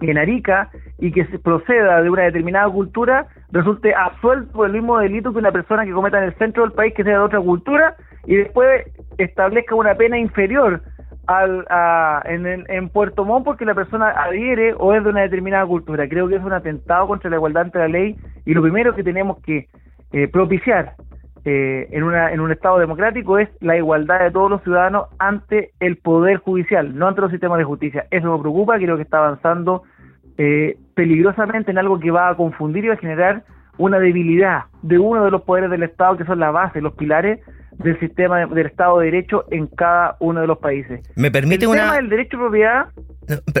en 0.00 0.18
Arica 0.18 0.70
y 0.98 1.10
que 1.12 1.24
proceda 1.38 2.02
de 2.02 2.10
una 2.10 2.22
determinada 2.22 2.70
cultura 2.70 3.26
resulte 3.50 3.94
absuelto 3.94 4.52
por 4.52 4.66
el 4.66 4.72
mismo 4.72 4.98
delito 4.98 5.32
que 5.32 5.38
una 5.38 5.52
persona 5.52 5.84
que 5.84 5.92
cometa 5.92 6.18
en 6.18 6.24
el 6.24 6.34
centro 6.34 6.62
del 6.62 6.72
país 6.72 6.94
que 6.94 7.02
sea 7.02 7.14
de 7.14 7.24
otra 7.24 7.40
cultura 7.40 7.96
y 8.26 8.36
después 8.36 8.86
establezca 9.16 9.74
una 9.74 9.94
pena 9.94 10.18
inferior 10.18 10.82
al, 11.28 11.66
en, 12.24 12.64
en, 12.68 12.88
Puerto 12.88 13.24
Montt 13.24 13.44
porque 13.44 13.66
la 13.66 13.74
persona 13.74 14.08
adhiere 14.10 14.74
o 14.78 14.94
es 14.94 15.04
de 15.04 15.10
una 15.10 15.20
determinada 15.20 15.66
cultura. 15.66 16.08
Creo 16.08 16.26
que 16.26 16.36
es 16.36 16.42
un 16.42 16.54
atentado 16.54 17.06
contra 17.06 17.28
la 17.28 17.36
igualdad 17.36 17.64
ante 17.64 17.78
la 17.78 17.88
ley 17.88 18.16
y 18.46 18.54
lo 18.54 18.62
primero 18.62 18.94
que 18.94 19.04
tenemos 19.04 19.38
que 19.42 19.68
eh, 20.12 20.26
propiciar 20.28 20.94
eh, 21.44 21.86
en, 21.90 22.02
una, 22.02 22.32
en 22.32 22.40
un 22.40 22.50
Estado 22.50 22.78
democrático 22.78 23.38
es 23.38 23.50
la 23.60 23.76
igualdad 23.76 24.20
de 24.20 24.30
todos 24.30 24.50
los 24.50 24.62
ciudadanos 24.62 25.08
ante 25.18 25.72
el 25.80 25.98
Poder 25.98 26.38
Judicial, 26.38 26.98
no 26.98 27.06
ante 27.06 27.20
los 27.20 27.30
sistemas 27.30 27.58
de 27.58 27.64
justicia. 27.64 28.06
Eso 28.10 28.32
me 28.32 28.40
preocupa, 28.40 28.78
creo 28.78 28.96
que 28.96 29.02
está 29.02 29.18
avanzando 29.18 29.82
eh, 30.38 30.78
peligrosamente 30.94 31.70
en 31.70 31.78
algo 31.78 32.00
que 32.00 32.10
va 32.10 32.30
a 32.30 32.36
confundir 32.36 32.86
y 32.86 32.88
va 32.88 32.94
a 32.94 32.98
generar 32.98 33.42
una 33.76 33.98
debilidad 33.98 34.64
de 34.80 34.98
uno 34.98 35.26
de 35.26 35.30
los 35.30 35.42
poderes 35.42 35.70
del 35.70 35.82
Estado, 35.82 36.16
que 36.16 36.24
son 36.24 36.40
la 36.40 36.50
base, 36.50 36.80
los 36.80 36.94
pilares 36.94 37.40
del 37.78 37.98
sistema 38.00 38.44
del 38.46 38.66
Estado 38.66 38.98
de 38.98 39.06
Derecho 39.06 39.44
en 39.50 39.66
cada 39.68 40.16
uno 40.20 40.40
de 40.40 40.46
los 40.46 40.58
países. 40.58 41.00
¿Me 41.14 41.30
permite 41.30 41.64
el 41.64 41.72
tema 41.72 41.96
del 41.96 42.08
derecho 42.08 42.36
de 42.36 42.42
propiedad... 42.42 42.86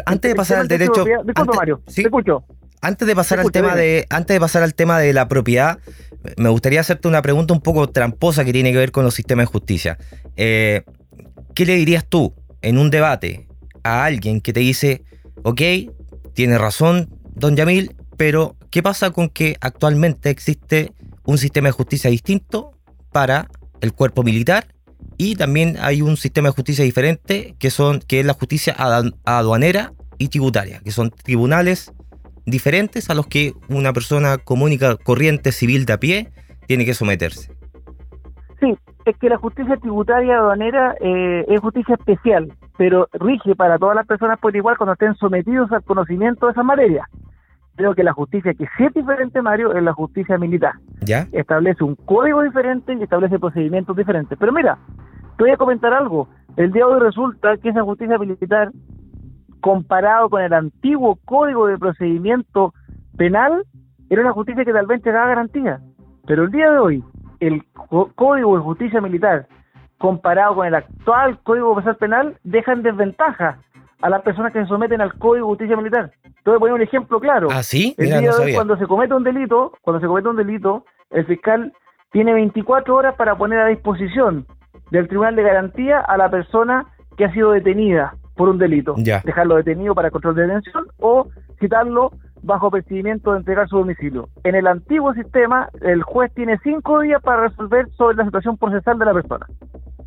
antes 0.06 0.30
de 0.30 0.34
pasar 0.34 0.58
al 0.58 0.68
derecho... 0.68 1.04
Disculpa, 1.24 1.56
Mario, 1.56 1.80
te 1.94 2.02
escucho. 2.02 2.44
Antes 2.80 3.08
de 3.08 3.16
pasar 3.16 3.40
al 3.40 3.50
tema 3.50 3.74
de 3.74 4.06
antes 4.08 4.34
de 4.34 4.40
pasar 4.40 4.62
al 4.62 4.74
tema 4.74 5.00
de 5.00 5.12
la 5.12 5.26
propiedad, 5.26 5.78
me 6.36 6.48
gustaría 6.48 6.80
hacerte 6.80 7.08
una 7.08 7.22
pregunta 7.22 7.52
un 7.52 7.60
poco 7.60 7.88
tramposa 7.88 8.44
que 8.44 8.52
tiene 8.52 8.72
que 8.72 8.78
ver 8.78 8.92
con 8.92 9.04
los 9.04 9.14
sistemas 9.14 9.44
de 9.46 9.52
justicia. 9.52 9.98
Eh, 10.36 10.82
¿Qué 11.54 11.66
le 11.66 11.74
dirías 11.74 12.06
tú 12.06 12.34
en 12.62 12.78
un 12.78 12.90
debate 12.90 13.48
a 13.82 14.04
alguien 14.04 14.40
que 14.40 14.52
te 14.52 14.60
dice, 14.60 15.02
ok, 15.42 15.60
tiene 16.34 16.56
razón, 16.56 17.08
don 17.34 17.56
Yamil, 17.56 17.96
pero 18.16 18.56
¿qué 18.70 18.82
pasa 18.82 19.10
con 19.10 19.28
que 19.28 19.56
actualmente 19.60 20.30
existe 20.30 20.92
un 21.24 21.36
sistema 21.38 21.68
de 21.68 21.72
justicia 21.72 22.10
distinto 22.10 22.72
para 23.10 23.48
el 23.80 23.92
cuerpo 23.92 24.22
militar 24.22 24.66
y 25.16 25.36
también 25.36 25.76
hay 25.80 26.02
un 26.02 26.16
sistema 26.16 26.48
de 26.48 26.54
justicia 26.54 26.84
diferente 26.84 27.54
que 27.58 27.70
son 27.70 28.00
que 28.00 28.20
es 28.20 28.26
la 28.26 28.32
justicia 28.32 28.74
aduanera 29.24 29.92
y 30.18 30.28
tributaria, 30.28 30.80
que 30.80 30.90
son 30.90 31.10
tribunales 31.10 31.92
diferentes 32.46 33.10
a 33.10 33.14
los 33.14 33.26
que 33.26 33.52
una 33.68 33.92
persona 33.92 34.38
común 34.38 34.76
corriente 35.04 35.52
civil 35.52 35.86
de 35.86 35.92
a 35.92 36.00
pie 36.00 36.28
tiene 36.66 36.84
que 36.84 36.94
someterse. 36.94 37.52
Sí, 38.60 38.76
es 39.04 39.16
que 39.18 39.28
la 39.28 39.38
justicia 39.38 39.76
tributaria 39.76 40.38
aduanera 40.38 40.94
eh, 41.00 41.44
es 41.48 41.60
justicia 41.60 41.94
especial, 41.94 42.52
pero 42.76 43.08
rige 43.12 43.54
para 43.54 43.78
todas 43.78 43.96
las 43.96 44.06
personas 44.06 44.38
por 44.38 44.54
igual 44.54 44.76
cuando 44.76 44.94
estén 44.94 45.14
sometidos 45.16 45.70
al 45.72 45.82
conocimiento 45.84 46.46
de 46.46 46.52
esa 46.52 46.62
materia. 46.62 47.08
Creo 47.78 47.94
que 47.94 48.02
la 48.02 48.12
justicia 48.12 48.52
que 48.54 48.66
sí 48.76 48.84
es 48.84 48.92
diferente, 48.92 49.40
Mario, 49.40 49.72
es 49.72 49.82
la 49.84 49.92
justicia 49.92 50.36
militar. 50.36 50.74
¿Ya? 51.02 51.28
Establece 51.30 51.84
un 51.84 51.94
código 51.94 52.42
diferente 52.42 52.92
y 52.92 53.02
establece 53.04 53.38
procedimientos 53.38 53.96
diferentes. 53.96 54.36
Pero 54.36 54.52
mira, 54.52 54.76
te 55.36 55.44
voy 55.44 55.52
a 55.52 55.56
comentar 55.56 55.94
algo. 55.94 56.28
El 56.56 56.72
día 56.72 56.84
de 56.84 56.94
hoy 56.94 56.98
resulta 56.98 57.56
que 57.56 57.68
esa 57.68 57.84
justicia 57.84 58.18
militar 58.18 58.72
comparado 59.60 60.28
con 60.28 60.42
el 60.42 60.52
antiguo 60.52 61.20
código 61.24 61.68
de 61.68 61.78
procedimiento 61.78 62.74
penal, 63.16 63.64
era 64.10 64.22
una 64.22 64.32
justicia 64.32 64.64
que 64.64 64.72
tal 64.72 64.86
vez 64.86 65.00
te 65.00 65.12
daba 65.12 65.28
garantía. 65.28 65.80
Pero 66.26 66.44
el 66.44 66.50
día 66.50 66.72
de 66.72 66.78
hoy, 66.78 67.04
el 67.38 67.62
código 68.16 68.56
de 68.56 68.62
justicia 68.62 69.00
militar, 69.00 69.46
comparado 69.98 70.56
con 70.56 70.66
el 70.66 70.74
actual 70.74 71.38
código 71.44 71.74
procesal 71.74 71.96
penal, 71.96 72.38
deja 72.42 72.72
en 72.72 72.82
desventaja 72.82 73.58
a 74.00 74.08
las 74.08 74.22
personas 74.22 74.52
que 74.52 74.60
se 74.60 74.66
someten 74.66 75.00
al 75.00 75.14
código 75.14 75.46
de 75.46 75.50
justicia 75.50 75.76
militar. 75.76 76.12
Entonces, 76.24 76.44
voy 76.44 76.56
a 76.56 76.58
poner 76.58 76.74
un 76.74 76.82
ejemplo 76.82 77.20
claro. 77.20 77.48
¿Ah, 77.50 77.62
sí? 77.62 77.94
el 77.98 78.06
día 78.06 78.20
de 78.20 78.30
hoy, 78.30 78.54
cuando 78.54 78.76
se 78.76 78.86
comete 78.86 79.14
un 79.14 79.24
delito, 79.24 79.72
cuando 79.82 80.00
se 80.00 80.06
comete 80.06 80.28
un 80.28 80.36
delito, 80.36 80.84
el 81.10 81.26
fiscal 81.26 81.72
tiene 82.12 82.32
24 82.32 82.94
horas 82.94 83.14
para 83.16 83.36
poner 83.36 83.58
a 83.58 83.66
disposición 83.66 84.46
del 84.90 85.08
tribunal 85.08 85.36
de 85.36 85.42
garantía 85.42 86.00
a 86.00 86.16
la 86.16 86.30
persona 86.30 86.86
que 87.16 87.24
ha 87.24 87.32
sido 87.32 87.50
detenida 87.52 88.14
por 88.36 88.48
un 88.48 88.58
delito, 88.58 88.94
dejarlo 88.96 89.56
detenido 89.56 89.94
para 89.94 90.10
control 90.10 90.36
de 90.36 90.42
detención 90.42 90.86
o 90.98 91.26
citarlo 91.58 92.12
bajo 92.42 92.70
percibimiento 92.70 93.32
de 93.32 93.38
entregar 93.38 93.68
su 93.68 93.78
domicilio. 93.78 94.28
En 94.44 94.54
el 94.54 94.68
antiguo 94.68 95.12
sistema, 95.12 95.68
el 95.82 96.02
juez 96.04 96.32
tiene 96.34 96.58
cinco 96.62 97.00
días 97.00 97.20
para 97.20 97.48
resolver 97.48 97.88
sobre 97.96 98.16
la 98.16 98.24
situación 98.24 98.56
procesal 98.56 98.98
de 98.98 99.04
la 99.04 99.12
persona. 99.12 99.46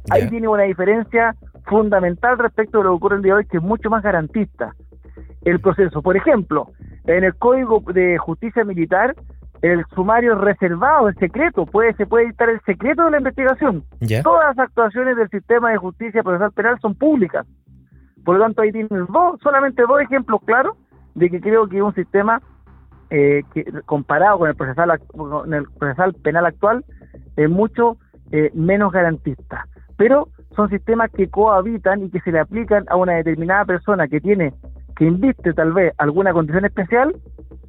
Ahí 0.10 0.30
tiene 0.30 0.48
una 0.48 0.64
diferencia 0.64 1.36
fundamental 1.66 2.38
respecto 2.38 2.80
a 2.80 2.84
lo 2.84 2.92
que 2.92 2.96
ocurre 2.96 3.16
el 3.18 3.22
día 3.22 3.34
de 3.34 3.40
hoy, 3.40 3.46
que 3.46 3.58
es 3.58 3.64
mucho 3.64 3.90
más 3.90 4.04
garantista 4.04 4.76
el 5.44 5.60
proceso. 5.60 6.02
Por 6.02 6.16
ejemplo, 6.18 6.70
en 7.06 7.24
el 7.24 7.36
Código 7.36 7.82
de 7.94 8.18
Justicia 8.18 8.64
Militar, 8.64 9.16
el 9.62 9.86
sumario 9.94 10.34
es 10.34 10.40
reservado, 10.40 11.08
el 11.08 11.16
secreto, 11.16 11.66
puede, 11.66 11.94
se 11.94 12.06
puede 12.06 12.28
dictar 12.28 12.50
el 12.50 12.62
secreto 12.62 13.06
de 13.06 13.12
la 13.12 13.18
investigación. 13.18 13.84
Todas 14.24 14.56
las 14.56 14.68
actuaciones 14.68 15.16
del 15.18 15.30
sistema 15.30 15.72
de 15.72 15.78
justicia 15.78 16.24
procesal 16.24 16.52
penal 16.52 16.80
son 16.82 16.96
públicas. 16.96 17.46
Por 18.24 18.38
lo 18.38 18.44
tanto, 18.44 18.62
ahí 18.62 18.72
tienes 18.72 18.90
dos, 18.90 19.40
solamente 19.42 19.84
dos 19.84 20.02
ejemplos 20.02 20.42
claros 20.46 20.78
de 21.16 21.30
que 21.30 21.42
creo 21.42 21.68
que 21.68 21.82
un 21.82 21.94
sistema 21.94 22.42
eh, 23.10 23.44
que 23.54 23.66
comparado 23.86 24.40
con 24.40 24.50
el 24.50 24.56
procesal, 24.56 25.00
con 25.08 25.54
el 25.54 25.66
procesal 25.78 26.14
penal 26.14 26.46
actual 26.46 26.86
es 27.36 27.50
mucho 27.50 27.98
eh, 28.32 28.52
menos 28.54 28.92
garantista. 28.92 29.68
Pero 29.98 30.30
son 30.56 30.70
sistemas 30.70 31.10
que 31.12 31.30
cohabitan 31.30 32.04
y 32.04 32.10
que 32.10 32.20
se 32.22 32.32
le 32.32 32.40
aplican 32.40 32.86
a 32.90 32.96
una 32.96 33.14
determinada 33.14 33.66
persona 33.66 34.08
que 34.08 34.20
tiene, 34.20 34.54
que 34.96 35.06
inviste 35.06 35.54
tal 35.54 35.74
vez 35.74 35.94
alguna 35.98 36.34
condición 36.34 36.66
especial, 36.66 37.16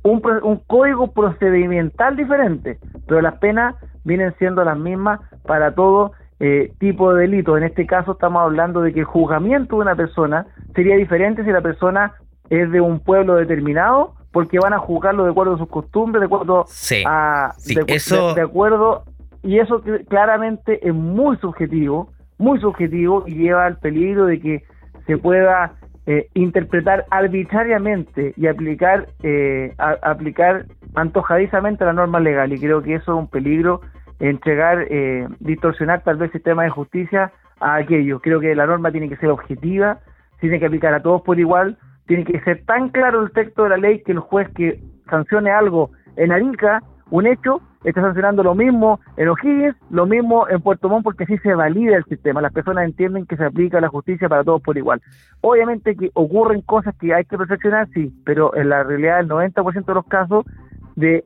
un, 0.02 0.22
un 0.42 0.56
código 0.66 1.12
procedimental 1.12 2.16
diferente, 2.16 2.78
pero 3.06 3.20
las 3.20 3.38
penas 3.38 3.76
vienen 4.04 4.34
siendo 4.38 4.64
las 4.64 4.76
mismas 4.76 5.20
para 5.46 5.74
todo 5.74 6.12
eh, 6.40 6.72
tipo 6.80 7.14
de 7.14 7.22
delito. 7.22 7.56
En 7.56 7.62
este 7.62 7.86
caso 7.86 8.12
estamos 8.12 8.42
hablando 8.42 8.80
de 8.80 8.92
que 8.92 9.00
el 9.00 9.06
juzgamiento 9.06 9.76
de 9.76 9.82
una 9.82 9.94
persona 9.94 10.46
sería 10.74 10.96
diferente 10.96 11.44
si 11.44 11.50
la 11.50 11.60
persona 11.60 12.14
es 12.50 12.70
de 12.72 12.80
un 12.80 12.98
pueblo 12.98 13.36
determinado, 13.36 14.14
porque 14.32 14.58
van 14.58 14.72
a 14.72 14.78
juzgarlo 14.78 15.24
de 15.24 15.30
acuerdo 15.30 15.54
a 15.54 15.58
sus 15.58 15.68
costumbres, 15.68 16.20
de 16.20 16.26
acuerdo 16.26 16.64
a... 17.06 17.52
eso... 17.86 18.34
de 18.34 18.40
acuerdo... 18.40 19.04
Y 19.44 19.58
eso 19.58 19.82
claramente 20.08 20.86
es 20.86 20.94
muy 20.94 21.36
subjetivo, 21.38 22.12
muy 22.38 22.60
subjetivo 22.60 23.24
y 23.26 23.34
lleva 23.34 23.66
al 23.66 23.78
peligro 23.78 24.26
de 24.26 24.40
que 24.40 24.64
se 25.06 25.18
pueda 25.18 25.74
eh, 26.06 26.28
interpretar 26.34 27.04
arbitrariamente 27.10 28.34
y 28.36 28.46
aplicar 28.46 29.08
eh, 29.22 29.74
aplicar 29.78 30.66
antojadizamente 30.94 31.84
la 31.84 31.92
norma 31.92 32.20
legal. 32.20 32.52
Y 32.52 32.60
creo 32.60 32.82
que 32.82 32.94
eso 32.94 33.12
es 33.12 33.18
un 33.18 33.28
peligro 33.28 33.80
entregar 34.18 34.86
eh, 34.90 35.26
distorsionar 35.40 36.02
tal 36.02 36.16
vez 36.16 36.28
el 36.28 36.32
sistema 36.32 36.62
de 36.62 36.70
justicia 36.70 37.32
a 37.60 37.76
aquello 37.76 38.20
creo 38.20 38.38
que 38.38 38.54
la 38.54 38.66
norma 38.66 38.92
tiene 38.92 39.08
que 39.08 39.16
ser 39.16 39.30
objetiva 39.30 39.98
tiene 40.40 40.60
que 40.60 40.66
aplicar 40.66 40.94
a 40.94 41.02
todos 41.02 41.22
por 41.22 41.40
igual 41.40 41.76
tiene 42.06 42.24
que 42.24 42.40
ser 42.40 42.64
tan 42.64 42.90
claro 42.90 43.22
el 43.22 43.32
texto 43.32 43.64
de 43.64 43.70
la 43.70 43.76
ley 43.78 44.02
que 44.04 44.12
el 44.12 44.20
juez 44.20 44.48
que 44.54 44.80
sancione 45.10 45.50
algo 45.50 45.90
en 46.16 46.30
Arica 46.30 46.82
un 47.10 47.26
hecho 47.26 47.60
está 47.84 48.00
sancionando 48.00 48.42
lo 48.42 48.54
mismo 48.54 49.00
en 49.16 49.28
O'Higgins, 49.28 49.76
lo 49.90 50.06
mismo 50.06 50.48
en 50.48 50.60
Puerto 50.60 50.88
Montt, 50.88 51.04
porque 51.04 51.24
así 51.24 51.36
se 51.38 51.54
valida 51.54 51.96
el 51.96 52.04
sistema. 52.04 52.40
Las 52.40 52.52
personas 52.52 52.84
entienden 52.84 53.26
que 53.26 53.36
se 53.36 53.44
aplica 53.44 53.80
la 53.80 53.88
justicia 53.88 54.28
para 54.28 54.44
todos 54.44 54.62
por 54.62 54.76
igual. 54.76 55.02
Obviamente 55.40 55.96
que 55.96 56.10
ocurren 56.14 56.62
cosas 56.62 56.94
que 57.00 57.12
hay 57.12 57.24
que 57.24 57.36
perfeccionar, 57.36 57.88
sí, 57.92 58.12
pero 58.24 58.54
en 58.56 58.68
la 58.68 58.82
realidad 58.82 59.20
el 59.20 59.28
90% 59.28 59.84
de 59.84 59.94
los 59.94 60.06
casos 60.06 60.44
de, 60.96 61.24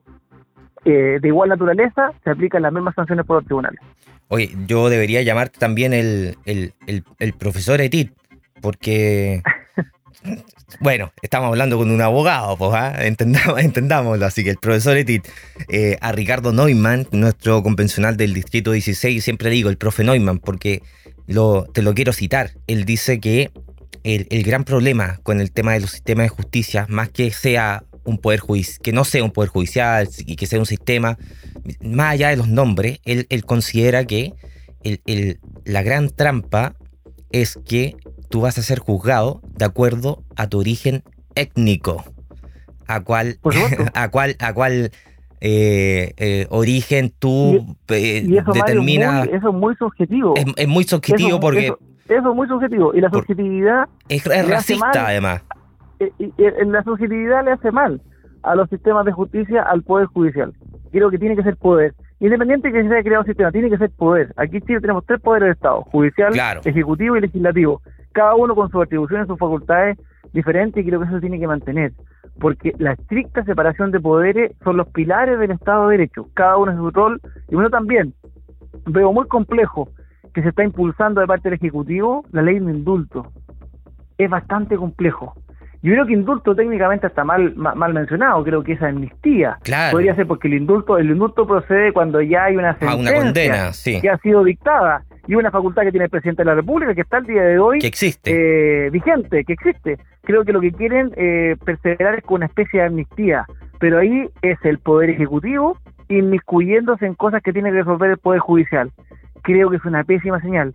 eh, 0.84 1.18
de 1.20 1.28
igual 1.28 1.50
naturaleza 1.50 2.12
se 2.24 2.30
aplican 2.30 2.62
las 2.62 2.72
mismas 2.72 2.94
sanciones 2.94 3.26
por 3.26 3.36
los 3.36 3.44
tribunales. 3.44 3.80
Oye, 4.28 4.50
yo 4.66 4.88
debería 4.88 5.22
llamarte 5.22 5.58
también 5.58 5.92
el, 5.92 6.36
el, 6.46 6.72
el, 6.86 7.04
el 7.18 7.32
profesor 7.34 7.80
Etit, 7.80 8.12
porque 8.60 9.42
Bueno, 10.80 11.12
estamos 11.22 11.48
hablando 11.48 11.78
con 11.78 11.90
un 11.90 12.00
abogado, 12.00 12.56
pues, 12.56 12.72
¿ah? 12.74 13.06
Entendamos, 13.06 13.60
entendámoslo. 13.60 14.26
Así 14.26 14.44
que 14.44 14.50
el 14.50 14.58
profesor 14.58 14.96
Etit, 14.96 15.26
eh, 15.68 15.96
a 16.00 16.12
Ricardo 16.12 16.52
Neumann, 16.52 17.06
nuestro 17.12 17.62
convencional 17.62 18.16
del 18.16 18.34
Distrito 18.34 18.72
16, 18.72 19.22
siempre 19.22 19.50
digo 19.50 19.70
el 19.70 19.76
profe 19.76 20.04
Neumann, 20.04 20.38
porque 20.38 20.82
lo, 21.26 21.64
te 21.64 21.82
lo 21.82 21.94
quiero 21.94 22.12
citar. 22.12 22.52
Él 22.66 22.84
dice 22.84 23.20
que 23.20 23.50
el, 24.02 24.42
gran 24.44 24.64
problema 24.64 25.18
con 25.22 25.40
el 25.40 25.50
tema 25.50 25.72
de 25.72 25.80
los 25.80 25.90
sistemas 25.90 26.26
de 26.26 26.28
justicia, 26.28 26.86
más 26.88 27.08
que 27.08 27.30
sea 27.30 27.84
un 28.04 28.18
poder 28.18 28.40
que 28.82 28.92
no 28.92 29.04
sea 29.04 29.24
un 29.24 29.32
poder 29.32 29.50
judicial 29.50 30.08
y 30.26 30.36
que 30.36 30.46
sea 30.46 30.60
un 30.60 30.66
sistema, 30.66 31.18
más 31.80 32.12
allá 32.12 32.28
de 32.28 32.36
los 32.36 32.48
nombres, 32.48 33.00
él, 33.04 33.44
considera 33.44 34.04
que 34.04 34.32
la 35.64 35.82
gran 35.82 36.10
trampa 36.10 36.76
es 37.32 37.58
que 37.66 37.96
tú 38.28 38.40
vas 38.42 38.58
a 38.58 38.62
ser 38.62 38.78
juzgado 38.78 39.40
de 39.56 39.64
acuerdo 39.64 40.22
a 40.36 40.48
tu 40.48 40.58
origen 40.60 41.02
étnico. 41.34 42.04
A 42.86 43.00
cuál, 43.00 43.38
a 43.94 44.10
cuál, 44.10 44.36
a 44.40 44.54
cuál 44.54 44.90
eh, 45.40 46.12
eh, 46.16 46.46
origen 46.50 47.12
tú 47.18 47.76
eh, 47.88 48.42
determinas. 48.54 49.28
eso 49.28 49.48
es 49.48 49.54
muy 49.54 49.74
subjetivo. 49.76 50.34
Es, 50.56 50.68
muy 50.68 50.84
subjetivo 50.84 51.40
porque. 51.40 51.66
Eso, 52.08 52.30
es 52.30 52.36
muy 52.36 52.48
subjetivo. 52.48 52.94
Y 52.94 53.00
la 53.00 53.10
subjetividad. 53.10 53.88
Es, 54.08 54.24
racista, 54.48 55.08
además. 55.08 55.42
la 55.98 56.82
subjetividad 56.84 57.44
le 57.44 57.52
hace 57.52 57.70
mal 57.70 58.00
a 58.42 58.54
los 58.54 58.68
sistemas 58.70 59.04
de 59.04 59.12
justicia, 59.12 59.62
al 59.62 59.82
poder 59.82 60.06
judicial. 60.06 60.54
Creo 60.92 61.10
que 61.10 61.18
tiene 61.18 61.36
que 61.36 61.42
ser 61.42 61.56
poder. 61.56 61.94
Independiente 62.20 62.72
que 62.72 62.82
se 62.82 62.88
haya 62.88 63.02
creado 63.02 63.22
un 63.22 63.26
sistema, 63.26 63.52
tiene 63.52 63.68
que 63.68 63.76
ser 63.76 63.90
poder. 63.90 64.32
Aquí 64.36 64.56
en 64.56 64.62
Chile 64.62 64.80
tenemos 64.80 65.04
tres 65.04 65.20
poderes 65.20 65.48
de 65.48 65.52
Estado: 65.52 65.82
judicial, 65.82 66.32
ejecutivo 66.64 67.16
y 67.16 67.20
legislativo 67.20 67.82
cada 68.16 68.34
uno 68.34 68.54
con 68.54 68.70
sus 68.70 68.82
atribuciones, 68.82 69.26
sus 69.26 69.38
facultades 69.38 69.98
diferentes 70.32 70.82
y 70.82 70.88
creo 70.88 71.00
que 71.00 71.04
eso 71.04 71.16
se 71.16 71.20
tiene 71.20 71.38
que 71.38 71.46
mantener, 71.46 71.92
porque 72.40 72.72
la 72.78 72.92
estricta 72.92 73.44
separación 73.44 73.90
de 73.90 74.00
poderes 74.00 74.52
son 74.64 74.78
los 74.78 74.88
pilares 74.88 75.38
del 75.38 75.50
Estado 75.50 75.88
de 75.88 75.98
Derecho, 75.98 76.26
cada 76.32 76.56
uno 76.56 76.72
en 76.72 76.78
su 76.78 76.90
rol, 76.90 77.20
y 77.50 77.54
bueno 77.54 77.68
también 77.68 78.14
veo 78.86 79.12
muy 79.12 79.28
complejo 79.28 79.90
que 80.32 80.40
se 80.42 80.48
está 80.48 80.64
impulsando 80.64 81.20
de 81.20 81.26
parte 81.26 81.50
del 81.50 81.58
Ejecutivo 81.58 82.24
la 82.32 82.40
ley 82.40 82.58
de 82.58 82.70
indulto. 82.72 83.32
Es 84.16 84.30
bastante 84.30 84.76
complejo. 84.76 85.34
Yo 85.82 85.92
creo 85.92 86.06
que 86.06 86.14
indulto 86.14 86.54
técnicamente 86.54 87.06
está 87.06 87.22
mal, 87.22 87.54
mal, 87.54 87.92
mencionado, 87.92 88.42
creo 88.44 88.62
que 88.62 88.72
es 88.72 88.82
amnistía. 88.82 89.58
Podría 89.92 90.14
ser 90.14 90.26
porque 90.26 90.48
el 90.48 90.54
indulto, 90.54 90.96
el 90.96 91.10
indulto 91.10 91.46
procede 91.46 91.92
cuando 91.92 92.22
ya 92.22 92.44
hay 92.44 92.56
una 92.56 92.78
sentencia 92.78 94.00
que 94.00 94.08
ha 94.08 94.16
sido 94.18 94.42
dictada 94.42 95.04
y 95.26 95.34
una 95.34 95.50
facultad 95.50 95.82
que 95.82 95.90
tiene 95.90 96.04
el 96.04 96.10
presidente 96.10 96.42
de 96.42 96.46
la 96.46 96.54
República 96.54 96.94
que 96.94 97.00
está 97.00 97.18
al 97.18 97.26
día 97.26 97.42
de 97.42 97.58
hoy 97.58 97.78
que 97.78 97.86
existe. 97.86 98.86
eh, 98.86 98.90
vigente 98.90 99.44
que 99.44 99.52
existe. 99.52 99.98
Creo 100.22 100.44
que 100.44 100.52
lo 100.52 100.60
que 100.60 100.72
quieren 100.72 101.12
eh, 101.16 101.56
perseverar 101.64 102.16
es 102.16 102.24
con 102.24 102.36
una 102.36 102.46
especie 102.46 102.80
de 102.80 102.86
amnistía 102.86 103.46
pero 103.78 103.98
ahí 103.98 104.28
es 104.42 104.58
el 104.64 104.78
poder 104.78 105.10
ejecutivo 105.10 105.76
inmiscuyéndose 106.08 107.06
en 107.06 107.14
cosas 107.14 107.42
que 107.42 107.52
tiene 107.52 107.70
que 107.70 107.78
resolver 107.78 108.10
el 108.10 108.18
poder 108.18 108.40
judicial. 108.40 108.90
Creo 109.42 109.70
que 109.70 109.76
es 109.76 109.84
una 109.84 110.04
pésima 110.04 110.40
señal 110.40 110.74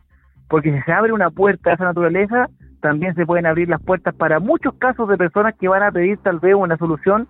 porque 0.49 0.71
si 0.71 0.81
se 0.81 0.91
abre 0.91 1.13
una 1.13 1.29
puerta 1.29 1.71
a 1.71 1.73
esa 1.73 1.85
naturaleza 1.85 2.49
también 2.81 3.15
se 3.15 3.25
pueden 3.25 3.45
abrir 3.45 3.69
las 3.69 3.81
puertas 3.81 4.13
para 4.13 4.39
muchos 4.39 4.73
casos 4.73 5.07
de 5.07 5.17
personas 5.17 5.55
que 5.55 5.67
van 5.67 5.83
a 5.83 5.91
pedir 5.91 6.17
tal 6.17 6.39
vez 6.39 6.55
una 6.55 6.77
solución 6.77 7.27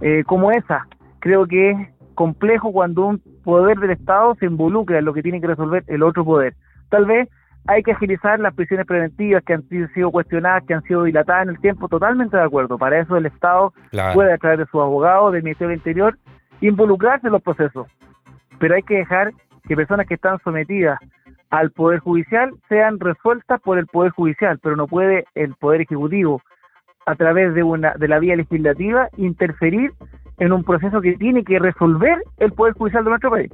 eh, 0.00 0.24
como 0.26 0.50
esa. 0.50 0.86
Creo 1.20 1.46
que 1.46 1.70
es 1.70 1.88
complejo 2.16 2.72
cuando 2.72 3.06
un 3.06 3.22
poder 3.44 3.78
del 3.78 3.90
Estado 3.90 4.34
se 4.40 4.46
involucra 4.46 4.98
en 4.98 5.04
lo 5.04 5.14
que 5.14 5.22
tiene 5.22 5.40
que 5.40 5.46
resolver 5.46 5.84
el 5.86 6.02
otro 6.02 6.24
poder. 6.24 6.54
Tal 6.88 7.04
vez 7.04 7.28
hay 7.68 7.82
que 7.82 7.92
agilizar 7.92 8.40
las 8.40 8.54
prisiones 8.54 8.86
preventivas 8.86 9.44
que 9.44 9.54
han 9.54 9.68
sido 9.68 10.10
cuestionadas, 10.10 10.64
que 10.66 10.74
han 10.74 10.82
sido 10.82 11.04
dilatadas 11.04 11.44
en 11.44 11.50
el 11.50 11.60
tiempo, 11.60 11.88
totalmente 11.88 12.36
de 12.36 12.42
acuerdo. 12.42 12.78
Para 12.78 13.00
eso 13.00 13.16
el 13.16 13.26
Estado 13.26 13.72
puede, 14.14 14.32
a 14.32 14.38
través 14.38 14.60
de 14.60 14.66
sus 14.66 14.80
abogados, 14.80 15.32
del 15.32 15.42
Ministerio 15.42 15.68
del 15.68 15.78
Interior, 15.78 16.18
involucrarse 16.60 17.26
en 17.26 17.32
los 17.34 17.42
procesos. 17.42 17.86
Pero 18.58 18.74
hay 18.74 18.82
que 18.82 18.96
dejar 18.96 19.32
que 19.68 19.76
personas 19.76 20.06
que 20.06 20.14
están 20.14 20.38
sometidas 20.42 20.98
al 21.50 21.70
Poder 21.70 22.00
Judicial 22.00 22.52
sean 22.68 22.98
resueltas 22.98 23.60
por 23.60 23.78
el 23.78 23.86
Poder 23.86 24.12
Judicial, 24.12 24.58
pero 24.62 24.76
no 24.76 24.86
puede 24.86 25.24
el 25.34 25.54
Poder 25.54 25.82
Ejecutivo, 25.82 26.40
a 27.04 27.14
través 27.14 27.54
de, 27.54 27.62
una, 27.62 27.94
de 27.94 28.08
la 28.08 28.18
vía 28.18 28.36
legislativa, 28.36 29.08
interferir 29.16 29.92
en 30.38 30.52
un 30.52 30.64
proceso 30.64 31.00
que 31.00 31.16
tiene 31.16 31.44
que 31.44 31.58
resolver 31.58 32.18
el 32.38 32.52
Poder 32.52 32.74
Judicial 32.74 33.04
de 33.04 33.10
nuestro 33.10 33.30
país. 33.30 33.50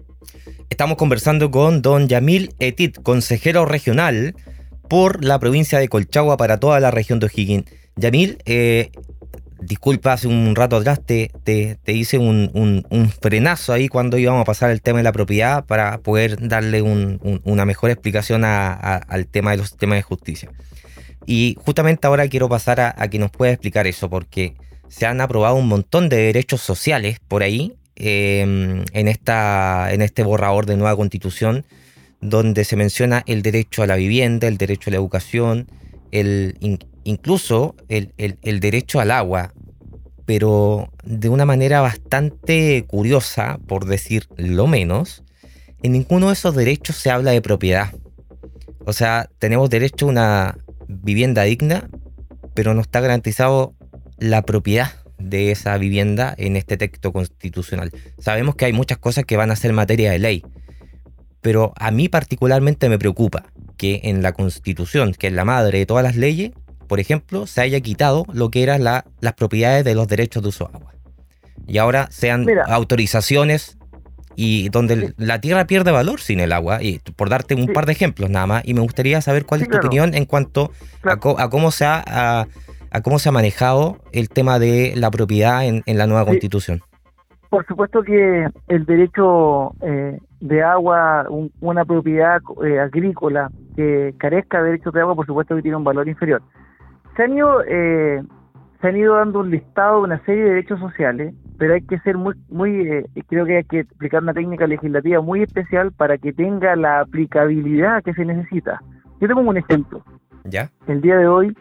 Estamos 0.69 0.97
conversando 0.97 1.51
con 1.51 1.83
don 1.83 2.09
Yamil 2.09 2.55
Etit, 2.59 3.01
consejero 3.03 3.65
regional 3.65 4.35
por 4.89 5.25
la 5.25 5.39
provincia 5.39 5.79
de 5.79 5.89
Colchagua 5.89 6.37
para 6.37 6.59
toda 6.59 6.81
la 6.81 6.91
región 6.91 7.19
de 7.19 7.27
O'Higgins. 7.27 7.65
Yamil, 7.97 8.39
eh, 8.47 8.91
disculpa, 9.61 10.15
hace 10.15 10.29
un 10.29 10.55
rato 10.55 10.77
atrás 10.77 11.01
te, 11.05 11.31
te, 11.45 11.93
hice 11.93 12.19
un, 12.19 12.51
un, 12.91 13.09
frenazo 13.09 13.73
ahí 13.73 13.89
cuando 13.89 14.19
íbamos 14.19 14.43
a 14.43 14.45
pasar 14.45 14.71
el 14.71 14.83
tema 14.83 14.99
de 14.99 15.05
la 15.05 15.13
propiedad 15.13 15.65
para 15.65 15.99
poder 15.99 16.49
darle 16.49 16.83
una 16.83 17.65
mejor 17.65 17.91
explicación 17.91 18.45
al 18.45 19.27
tema 19.29 19.53
de 19.53 19.59
los 19.59 19.69
sistemas 19.69 19.99
de 19.99 20.03
justicia. 20.03 20.51
Y 21.27 21.57
justamente 21.65 22.07
ahora 22.07 22.27
quiero 22.29 22.49
pasar 22.49 22.81
a, 22.81 22.95
a 22.99 23.09
que 23.09 23.19
nos 23.21 23.31
pueda 23.31 23.53
explicar 23.53 23.87
eso, 23.87 24.11
porque 24.11 24.55
se 24.93 25.07
han 25.07 25.23
aprobado 25.23 25.57
un 25.57 25.69
montón 25.69 26.11
de 26.11 26.19
derechos 26.19 26.61
sociales 26.61 27.19
por 27.27 27.43
ahí 27.43 27.79
em, 27.97 28.85
en, 28.93 29.09
esta, 29.09 29.91
en 29.91 30.03
este 30.03 30.23
borrador 30.23 30.67
de 30.67 30.77
nueva 30.77 30.95
constitución, 30.97 31.65
donde 32.21 32.65
se 32.65 32.77
menciona 32.77 33.23
el 33.27 33.41
derecho 33.41 33.83
a 33.83 33.87
la 33.87 33.97
vivienda, 33.97 34.49
el 34.49 34.59
derecho 34.59 34.91
a 34.91 34.93
la 34.93 34.99
educación, 34.99 35.67
el, 36.11 36.59
incluso 37.05 37.75
el, 37.89 38.13
el 38.19 38.61
derecho 38.61 39.01
al 39.01 39.13
agua, 39.13 39.55
pero 40.27 40.93
de 41.05 41.31
una 41.31 41.47
manera 41.47 41.81
bastante 41.81 42.85
curiosa, 42.87 43.59
por 43.67 43.87
decir 43.87 44.27
lo 44.37 44.67
menos, 44.67 45.25
en 45.83 45.93
ninguno 45.93 46.27
de 46.27 46.35
esos 46.35 46.55
derechos 46.55 46.97
se 46.97 47.11
habla 47.11 47.31
de 47.31 47.41
propiedad. 47.41 47.95
O 48.85 48.93
sea, 48.93 49.31
tenemos 49.39 49.71
derecho 49.71 50.05
a 50.05 50.11
una 50.11 50.59
vivienda 50.87 51.45
digna, 51.45 51.89
pero 52.53 52.75
no 52.75 52.83
está 52.83 53.01
garantizado 53.01 53.75
la 54.23 54.43
propiedad 54.43 54.93
de 55.19 55.51
esa 55.51 55.77
vivienda 55.79 56.35
en 56.37 56.57
este 56.57 56.77
texto 56.77 57.13
constitucional. 57.13 57.91
Sabemos 58.19 58.55
que 58.55 58.67
hay 58.67 58.73
muchas 58.73 58.99
cosas 58.99 59.25
que 59.25 59.37
van 59.37 59.51
a 59.51 59.57
ser 59.57 59.73
materia 59.73 60.13
de 60.13 60.19
ley, 60.19 60.45
pero 61.41 61.73
a 61.77 61.91
mí 61.91 62.09
particularmente 62.09 62.89
me 62.89 62.99
preocupa 62.99 63.45
que 63.77 64.01
en 64.05 64.23
la 64.23 64.33
constitución, 64.33 65.13
que 65.13 65.27
es 65.27 65.33
la 65.33 65.45
madre 65.45 65.81
de 65.81 65.87
todas 65.87 66.05
las 66.05 66.17
leyes, 66.17 66.53
por 66.87 67.01
ejemplo, 67.01 67.47
se 67.47 67.61
haya 67.63 67.81
quitado 67.81 68.25
lo 68.33 68.51
que 68.51 68.63
eran 68.63 68.85
las 68.85 69.33
propiedades 69.37 69.85
de 69.85 69.95
los 69.95 70.07
derechos 70.07 70.43
de 70.43 70.51
uso 70.51 70.67
de 70.67 70.77
agua. 70.77 70.95
Y 71.67 71.79
ahora 71.79 72.09
sean 72.11 72.47
autorizaciones 72.67 73.79
y 74.37 74.69
donde 74.69 75.15
la 75.17 75.41
tierra 75.41 75.67
pierde 75.67 75.91
valor 75.91 76.21
sin 76.21 76.41
el 76.41 76.53
agua, 76.53 76.83
y 76.83 76.99
por 76.99 77.29
darte 77.29 77.55
un 77.55 77.67
par 77.67 77.87
de 77.87 77.93
ejemplos 77.93 78.31
nada 78.31 78.47
más, 78.47 78.63
y 78.65 78.75
me 78.75 78.81
gustaría 78.81 79.21
saber 79.21 79.47
cuál 79.47 79.63
es 79.63 79.69
tu 79.69 79.77
opinión 79.77 80.15
en 80.15 80.25
cuanto 80.25 80.71
a, 81.03 81.17
cómo 81.17 81.71
se 81.71 81.85
ha, 81.85 82.03
a, 82.07 82.47
cómo 83.01 83.19
se 83.19 83.29
ha 83.29 83.33
manejado 83.33 83.97
el 84.13 84.29
tema 84.29 84.59
de 84.59 84.93
la 84.97 85.11
propiedad 85.11 85.65
en, 85.65 85.83
la 85.87 86.07
nueva 86.07 86.27
constitución. 86.27 86.81
Por 87.49 87.67
supuesto 87.67 88.03
que 88.03 88.49
el 88.69 88.85
derecho 88.85 89.73
eh, 89.83 90.19
de 90.41 90.63
agua, 90.63 91.27
una 91.61 91.85
propiedad 91.85 92.41
eh, 92.65 92.79
agrícola 92.79 93.51
que 93.77 94.15
carezca 94.19 94.59
de 94.59 94.71
derechos 94.71 94.93
de 94.93 95.01
agua, 95.01 95.15
por 95.15 95.27
supuesto 95.27 95.57
que 95.57 95.63
tiene 95.63 95.77
un 95.77 95.85
valor 95.85 96.09
inferior. 96.09 96.43
Se 97.17 97.23
han 97.23 97.37
ido, 97.37 97.63
eh, 97.67 98.23
se 98.81 98.89
han 98.89 98.97
ido 98.97 99.17
dando 99.17 99.41
un 99.41 99.51
listado 99.51 99.99
de 99.99 100.05
una 100.05 100.25
serie 100.25 100.45
de 100.45 100.51
derechos 100.51 100.81
sociales 100.81 101.35
pero 101.63 101.75
hay 101.75 101.83
que 101.83 102.01
ser 102.01 102.17
muy, 102.19 102.35
muy 102.49 102.89
eh, 102.89 103.05
creo 103.29 103.47
que 103.47 103.59
hay 103.59 103.63
que 103.63 103.87
aplicar 103.95 104.21
una 104.21 104.35
técnica 104.35 104.67
legislativa 104.67 105.21
muy 105.21 105.45
especial 105.45 105.93
para 105.93 106.19
que 106.19 106.33
tenga 106.33 106.75
la 106.75 107.03
aplicabilidad 107.03 108.03
que 108.03 108.15
se 108.15 108.25
necesita. 108.25 108.83
Yo 109.21 109.29
te 109.29 109.35
pongo 109.35 109.51
un 109.51 109.59
ejemplo. 109.59 110.03
¿Ya? 110.43 110.71
El 110.89 111.01
día 111.01 111.17
de 111.17 111.29
hoy, 111.29 111.57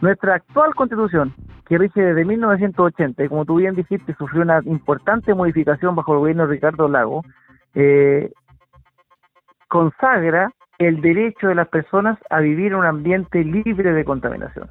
nuestra 0.00 0.34
actual 0.36 0.74
constitución, 0.74 1.34
que 1.66 1.78
rige 1.78 2.00
desde 2.00 2.24
1980, 2.24 3.24
y 3.24 3.28
como 3.28 3.44
tú 3.44 3.56
bien 3.56 3.74
dijiste, 3.74 4.14
sufrió 4.14 4.42
una 4.42 4.60
importante 4.64 5.34
modificación 5.34 5.94
bajo 5.94 6.12
el 6.14 6.18
gobierno 6.20 6.46
de 6.46 6.54
Ricardo 6.54 6.88
Lago, 6.88 7.22
eh, 7.74 8.30
consagra 9.68 10.52
el 10.78 11.00
derecho 11.00 11.48
de 11.48 11.54
las 11.54 11.68
personas 11.68 12.18
a 12.30 12.40
vivir 12.40 12.72
en 12.72 12.78
un 12.78 12.86
ambiente 12.86 13.44
libre 13.44 13.92
de 13.92 14.04
contaminación 14.04 14.68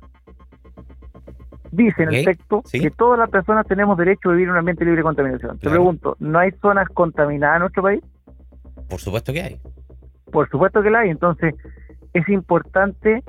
dice 1.72 2.04
en 2.04 2.14
el 2.14 2.26
texto 2.26 2.64
que 2.72 2.92
todas 2.92 3.20
las 3.20 3.30
personas 3.30 3.68
tenemos 3.68 3.98
derecho 3.98 4.30
a 4.30 4.32
vivir 4.34 4.48
en 4.48 4.52
un 4.52 4.58
ambiente 4.58 4.86
libre 4.86 4.98
de 4.98 5.04
contaminación. 5.04 5.60
Te 5.60 5.70
pregunto, 5.70 6.16
¿no 6.20 6.40
hay 6.40 6.52
zonas 6.62 6.88
contaminadas 6.90 7.58
en 7.58 7.62
nuestro 7.62 7.84
país? 7.84 8.02
Por 8.90 9.00
supuesto 9.00 9.34
que 9.34 9.42
hay. 9.42 9.60
Por 10.32 10.50
supuesto 10.50 10.82
que 10.82 10.90
la 10.90 11.00
hay. 11.00 11.10
Entonces, 11.10 11.56
es 12.14 12.28
importante 12.30 13.24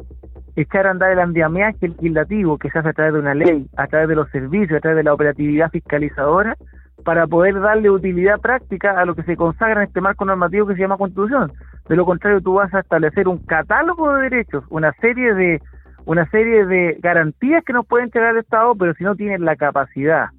echar 0.57 0.87
a 0.87 0.91
andar 0.91 1.13
el 1.13 1.21
andamiaje 1.21 1.89
legislativo 1.89 2.59
que 2.59 2.71
se 2.71 2.79
hace 2.79 2.89
a 2.89 2.93
través 2.93 3.15
de 3.15 3.21
una 3.21 3.35
ley, 3.35 3.67
a 3.77 3.87
través 3.87 4.09
de 4.09 4.15
los 4.15 4.31
servicios, 4.31 4.79
a 4.79 4.81
través 4.81 4.97
de 4.97 5.05
la 5.05 5.15
operatividad 5.15 5.71
fiscalizadora, 5.71 6.57
para 7.05 7.27
poder 7.27 7.59
darle 7.61 7.91
utilidad 7.91 8.41
práctica 8.41 9.01
a 9.01 9.05
lo 9.05 9.15
que 9.15 9.23
se 9.23 9.37
consagra 9.37 9.83
en 9.83 9.89
este 9.89 10.01
marco 10.01 10.25
normativo 10.25 10.67
que 10.67 10.75
se 10.75 10.81
llama 10.81 10.99
Constitución. 10.99 11.53
De 11.89 11.97
lo 11.97 12.05
contrario, 12.05 12.41
tú 12.41 12.55
vas 12.55 12.73
a 12.75 12.81
establecer 12.81 13.27
un 13.29 13.39
catálogo 13.39 14.15
de 14.15 14.23
derechos, 14.29 14.65
una 14.69 14.93
serie 15.01 15.35
de 15.35 15.61
una 16.07 16.29
serie 16.31 16.65
de 16.67 16.97
garantías 17.01 17.63
que 17.65 17.73
nos 17.73 17.87
puede 17.87 18.05
entregar 18.05 18.33
el 18.33 18.41
Estado, 18.41 18.75
pero 18.75 18.95
si 18.95 19.05
no 19.05 19.15
tienen 19.15 19.45
la 19.45 19.57
capacidad 19.57 20.31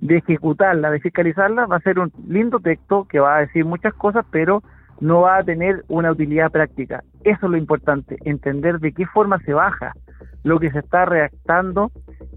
de 0.00 0.18
ejecutarla, 0.18 0.90
de 0.90 1.00
fiscalizarla, 1.00 1.66
va 1.66 1.76
a 1.76 1.80
ser 1.80 1.98
un 1.98 2.12
lindo 2.28 2.60
texto 2.60 3.06
que 3.08 3.18
va 3.18 3.36
a 3.36 3.40
decir 3.40 3.64
muchas 3.64 3.94
cosas, 3.94 4.24
pero 4.30 4.62
no 5.00 5.22
va 5.22 5.38
a 5.38 5.44
tener 5.44 5.84
una 5.88 6.12
utilidad 6.12 6.50
práctica. 6.50 7.02
Eso 7.26 7.46
es 7.46 7.50
lo 7.50 7.56
importante, 7.56 8.18
entender 8.24 8.78
de 8.78 8.92
qué 8.92 9.04
forma 9.04 9.40
se 9.40 9.52
baja 9.52 9.92
lo 10.44 10.60
que 10.60 10.70
se 10.70 10.78
está 10.78 11.06
redactando 11.06 11.90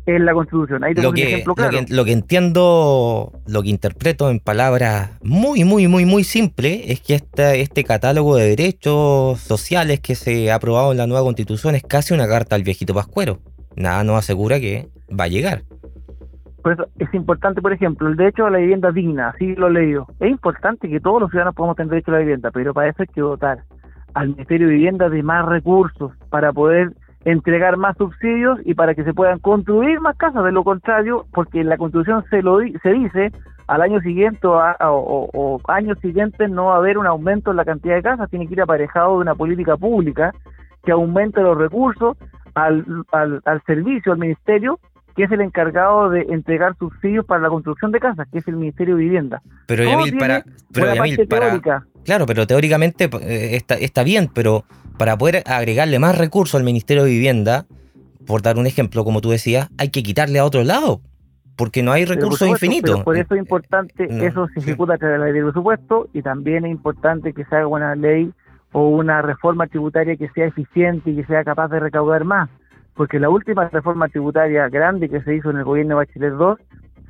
en 0.07 0.25
la 0.25 0.33
Constitución. 0.33 0.83
Ahí 0.83 0.95
lo, 0.95 1.13
que, 1.13 1.27
ejemplo 1.27 1.53
claro. 1.53 1.77
lo, 1.87 2.05
que, 2.05 2.11
entiendo, 2.11 3.31
lo 3.45 3.61
que 3.61 3.69
interpreto 3.69 4.31
en 4.31 4.39
palabras 4.39 5.11
muy, 5.21 5.63
muy, 5.63 5.87
muy, 5.87 6.07
muy 6.07 6.23
simple 6.23 6.91
es 6.91 7.01
que 7.01 7.13
este, 7.13 7.61
este 7.61 7.83
catálogo 7.83 8.35
de 8.35 8.49
derechos 8.49 9.39
sociales 9.41 9.99
que 9.99 10.15
se 10.15 10.51
ha 10.51 10.55
aprobado 10.55 10.91
en 10.91 10.97
la 10.97 11.05
nueva 11.05 11.23
Constitución 11.23 11.75
es 11.75 11.83
casi 11.83 12.15
una 12.15 12.27
carta 12.27 12.55
al 12.55 12.63
viejito 12.63 12.95
Pascuero. 12.95 13.37
Nada 13.75 14.03
nos 14.03 14.17
asegura 14.17 14.59
que 14.59 14.89
va 15.07 15.25
a 15.25 15.27
llegar. 15.27 15.61
Por 16.63 16.73
eso 16.73 16.87
es 16.97 17.13
importante, 17.13 17.61
por 17.61 17.73
ejemplo, 17.73 18.07
el 18.07 18.15
derecho 18.15 18.47
a 18.47 18.49
la 18.49 18.57
vivienda 18.57 18.91
digna, 18.91 19.29
así 19.35 19.53
lo 19.53 19.67
he 19.67 19.71
leído. 19.71 20.07
Es 20.19 20.31
importante 20.31 20.89
que 20.89 20.99
todos 20.99 21.21
los 21.21 21.29
ciudadanos 21.29 21.53
podamos 21.53 21.77
tener 21.77 21.91
derecho 21.91 22.09
a 22.09 22.15
la 22.15 22.21
vivienda, 22.21 22.49
pero 22.49 22.73
para 22.73 22.89
eso 22.89 23.03
hay 23.03 23.07
que 23.07 23.21
dotar 23.21 23.59
al 24.13 24.29
Ministerio 24.29 24.67
de 24.67 24.73
Vivienda 24.73 25.09
de 25.09 25.23
más 25.23 25.45
recursos 25.45 26.11
para 26.29 26.51
poder 26.53 26.93
entregar 27.25 27.77
más 27.77 27.97
subsidios 27.97 28.59
y 28.65 28.73
para 28.73 28.95
que 28.95 29.03
se 29.03 29.13
puedan 29.13 29.39
construir 29.39 29.99
más 29.99 30.15
casas. 30.17 30.43
De 30.43 30.51
lo 30.51 30.63
contrario, 30.63 31.25
porque 31.31 31.61
en 31.61 31.69
la 31.69 31.77
Constitución 31.77 32.23
se, 32.29 32.41
lo 32.41 32.59
se 32.81 32.89
dice 32.93 33.31
al 33.67 33.81
año 33.81 33.99
siguiente 34.01 34.47
o, 34.47 34.57
o, 35.33 35.61
años 35.67 35.99
siguientes 35.99 36.49
no 36.49 36.65
va 36.65 36.75
a 36.75 36.77
haber 36.77 36.97
un 36.97 37.05
aumento 37.05 37.51
en 37.51 37.57
la 37.57 37.65
cantidad 37.65 37.95
de 37.95 38.01
casas, 38.01 38.29
tiene 38.29 38.47
que 38.47 38.53
ir 38.53 38.61
aparejado 38.61 39.15
de 39.15 39.21
una 39.21 39.35
política 39.35 39.77
pública 39.77 40.33
que 40.83 40.91
aumente 40.91 41.41
los 41.41 41.57
recursos 41.57 42.17
al, 42.55 42.83
al, 43.11 43.41
al 43.45 43.61
servicio, 43.63 44.11
al 44.11 44.17
ministerio, 44.17 44.79
que 45.15 45.25
es 45.25 45.31
el 45.31 45.41
encargado 45.41 46.09
de 46.09 46.21
entregar 46.29 46.75
subsidios 46.77 47.25
para 47.25 47.41
la 47.41 47.49
construcción 47.49 47.91
de 47.91 47.99
casas, 47.99 48.27
que 48.31 48.39
es 48.39 48.47
el 48.47 48.55
Ministerio 48.55 48.95
de 48.95 49.03
Vivienda. 49.03 49.41
Pero 49.67 49.83
Yamil, 49.83 50.17
para, 50.17 50.43
pero 50.73 50.95
Yamil, 50.95 51.27
para, 51.27 51.83
claro, 52.09 52.25
pero 52.25 52.47
teóricamente 52.47 53.07
eh, 53.21 53.55
está, 53.55 53.75
está 53.75 54.01
bien, 54.03 54.31
pero 54.33 54.63
para 54.97 55.15
poder 55.15 55.43
agregarle 55.45 55.99
más 55.99 56.17
recursos 56.17 56.55
al 56.55 56.63
Ministerio 56.63 57.03
de 57.03 57.11
Vivienda, 57.11 57.67
por 58.25 58.41
dar 58.41 58.57
un 58.57 58.65
ejemplo, 58.65 59.03
como 59.03 59.21
tú 59.21 59.29
decías, 59.29 59.69
hay 59.77 59.89
que 59.89 60.01
quitarle 60.01 60.39
a 60.39 60.45
otro 60.45 60.63
lado, 60.63 61.01
porque 61.55 61.83
no 61.83 61.91
hay 61.91 62.05
recursos 62.05 62.47
infinitos. 62.47 63.03
Por 63.03 63.15
eso 63.15 63.35
es 63.35 63.39
importante, 63.39 64.07
eso 64.25 64.47
se 64.47 64.59
ejecuta 64.59 64.95
a 64.95 64.97
través 64.97 65.17
de 65.17 65.19
la 65.19 65.25
ley 65.25 65.33
de 65.35 65.43
presupuesto 65.43 66.09
y 66.11 66.23
también 66.23 66.65
es 66.65 66.71
importante 66.71 67.31
que 67.31 67.45
se 67.45 67.55
haga 67.55 67.67
una 67.67 67.93
ley 67.93 68.33
o 68.71 68.89
una 68.89 69.21
reforma 69.21 69.67
tributaria 69.67 70.15
que 70.15 70.29
sea 70.29 70.47
eficiente 70.47 71.11
y 71.11 71.15
que 71.15 71.25
sea 71.25 71.43
capaz 71.43 71.67
de 71.67 71.79
recaudar 71.79 72.23
más, 72.23 72.49
porque 72.95 73.19
la 73.19 73.29
última 73.29 73.69
reforma 73.69 74.07
tributaria 74.07 74.67
grande 74.67 75.09
que 75.09 75.21
se 75.21 75.35
hizo 75.35 75.51
en 75.51 75.57
el 75.57 75.63
gobierno 75.63 75.99
de 75.99 76.05
Bachelet 76.05 76.33
2, 76.33 76.57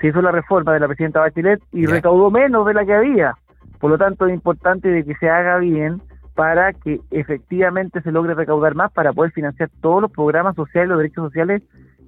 se 0.01 0.07
hizo 0.07 0.21
la 0.21 0.33
reforma 0.33 0.73
de 0.73 0.81
la 0.81 0.87
presidenta 0.87 1.21
Bachelet 1.21 1.61
y 1.71 1.85
recaudó 1.85 2.29
menos 2.29 2.65
de 2.65 2.73
la 2.73 2.85
que 2.85 2.93
había. 2.93 3.37
Por 3.79 3.91
lo 3.91 3.97
tanto, 3.97 4.27
es 4.27 4.33
importante 4.33 4.89
de 4.89 5.03
que 5.03 5.15
se 5.15 5.29
haga 5.29 5.57
bien 5.57 6.01
para 6.35 6.73
que 6.73 7.01
efectivamente 7.11 8.01
se 8.01 8.11
logre 8.11 8.33
recaudar 8.33 8.75
más 8.75 8.91
para 8.91 9.11
poder 9.13 9.31
financiar 9.31 9.69
todos 9.81 10.01
los 10.01 10.11
programas 10.11 10.55
sociales, 10.55 10.89
los 10.89 10.97
derechos 10.99 11.27
sociales 11.27 11.63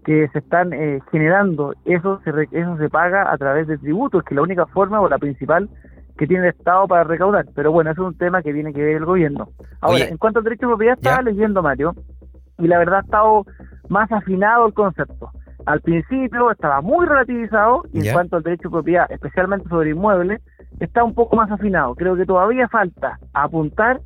que 0.06 0.28
se 0.30 0.40
están 0.40 0.74
eh, 0.74 1.00
generando. 1.12 1.74
Eso 1.86 2.22
se, 2.24 2.32
eso 2.52 2.78
se 2.78 2.90
paga 2.90 3.32
a 3.32 3.38
través 3.38 3.68
de 3.68 3.78
tributos, 3.78 4.24
que 4.24 4.34
es 4.34 4.36
la 4.36 4.44
única 4.44 4.66
forma 4.68 5.02
o 5.02 5.10
la 5.10 5.18
principal 5.18 5.70
que 6.18 6.28
tiene 6.28 6.48
el 6.48 6.54
Estado 6.54 6.88
para 6.88 7.04
recaudar. 7.04 7.46
Pero 7.56 7.72
bueno, 7.72 7.92
eso 7.92 8.04
es 8.04 8.08
un 8.10 8.18
tema 8.18 8.42
que 8.42 8.54
tiene 8.54 8.74
que 8.74 8.82
ver 8.82 8.98
el 8.98 9.06
gobierno. 9.06 9.50
Ahora, 9.80 10.06
en 10.06 10.18
cuanto 10.18 10.40
al 10.40 10.44
derecho 10.44 10.68
de 10.68 10.72
propiedad, 10.72 10.98
estaba 10.98 11.22
leyendo, 11.22 11.62
Mario, 11.62 11.96
y 12.58 12.68
la 12.68 12.78
verdad 12.78 13.00
ha 13.00 13.02
estado 13.02 13.46
más 13.90 14.12
afinado 14.12 14.68
el 14.68 14.74
concepto. 14.74 15.32
Al 15.66 15.82
principio 15.82 16.52
estaba 16.52 16.82
muy 16.82 17.06
relativizado 17.06 17.84
y 17.94 18.08
en 18.08 18.14
cuanto 18.14 18.38
al 18.38 18.44
derecho 18.44 18.70
de 18.70 18.74
propiedad, 18.74 19.12
especialmente 19.12 19.70
sobre 19.70 19.92
inmuebles, 19.92 20.42
está 20.80 21.04
un 21.04 21.14
poco 21.14 21.36
más 21.36 21.52
afinado. 21.52 21.96
Creo 21.96 22.16
que 22.16 22.26
todavía 22.26 22.68
falta 22.68 23.20
apuntar 23.34 24.02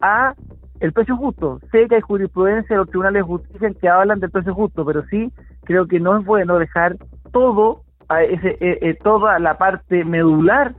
a 0.00 0.34
el 0.80 0.92
precio 0.92 1.16
justo. 1.16 1.60
Sé 1.70 1.86
que 1.88 1.96
hay 1.96 2.00
jurisprudencia 2.00 2.74
de 2.74 2.78
los 2.78 2.88
tribunales 2.88 3.20
de 3.20 3.26
justicia 3.26 3.72
que 3.80 3.88
hablan 3.88 4.20
del 4.20 4.30
precio 4.30 4.54
justo, 4.54 4.84
pero 4.84 5.04
sí 5.06 5.32
creo 5.64 5.86
que 5.86 6.00
no 6.00 6.18
es 6.18 6.24
bueno 6.24 6.58
dejar 6.58 6.96
todo, 7.32 7.82
a 8.08 8.22
ese, 8.22 8.58
eh, 8.60 8.78
eh, 8.82 8.98
toda 9.02 9.38
la 9.38 9.58
parte 9.58 10.04
medular 10.04 10.74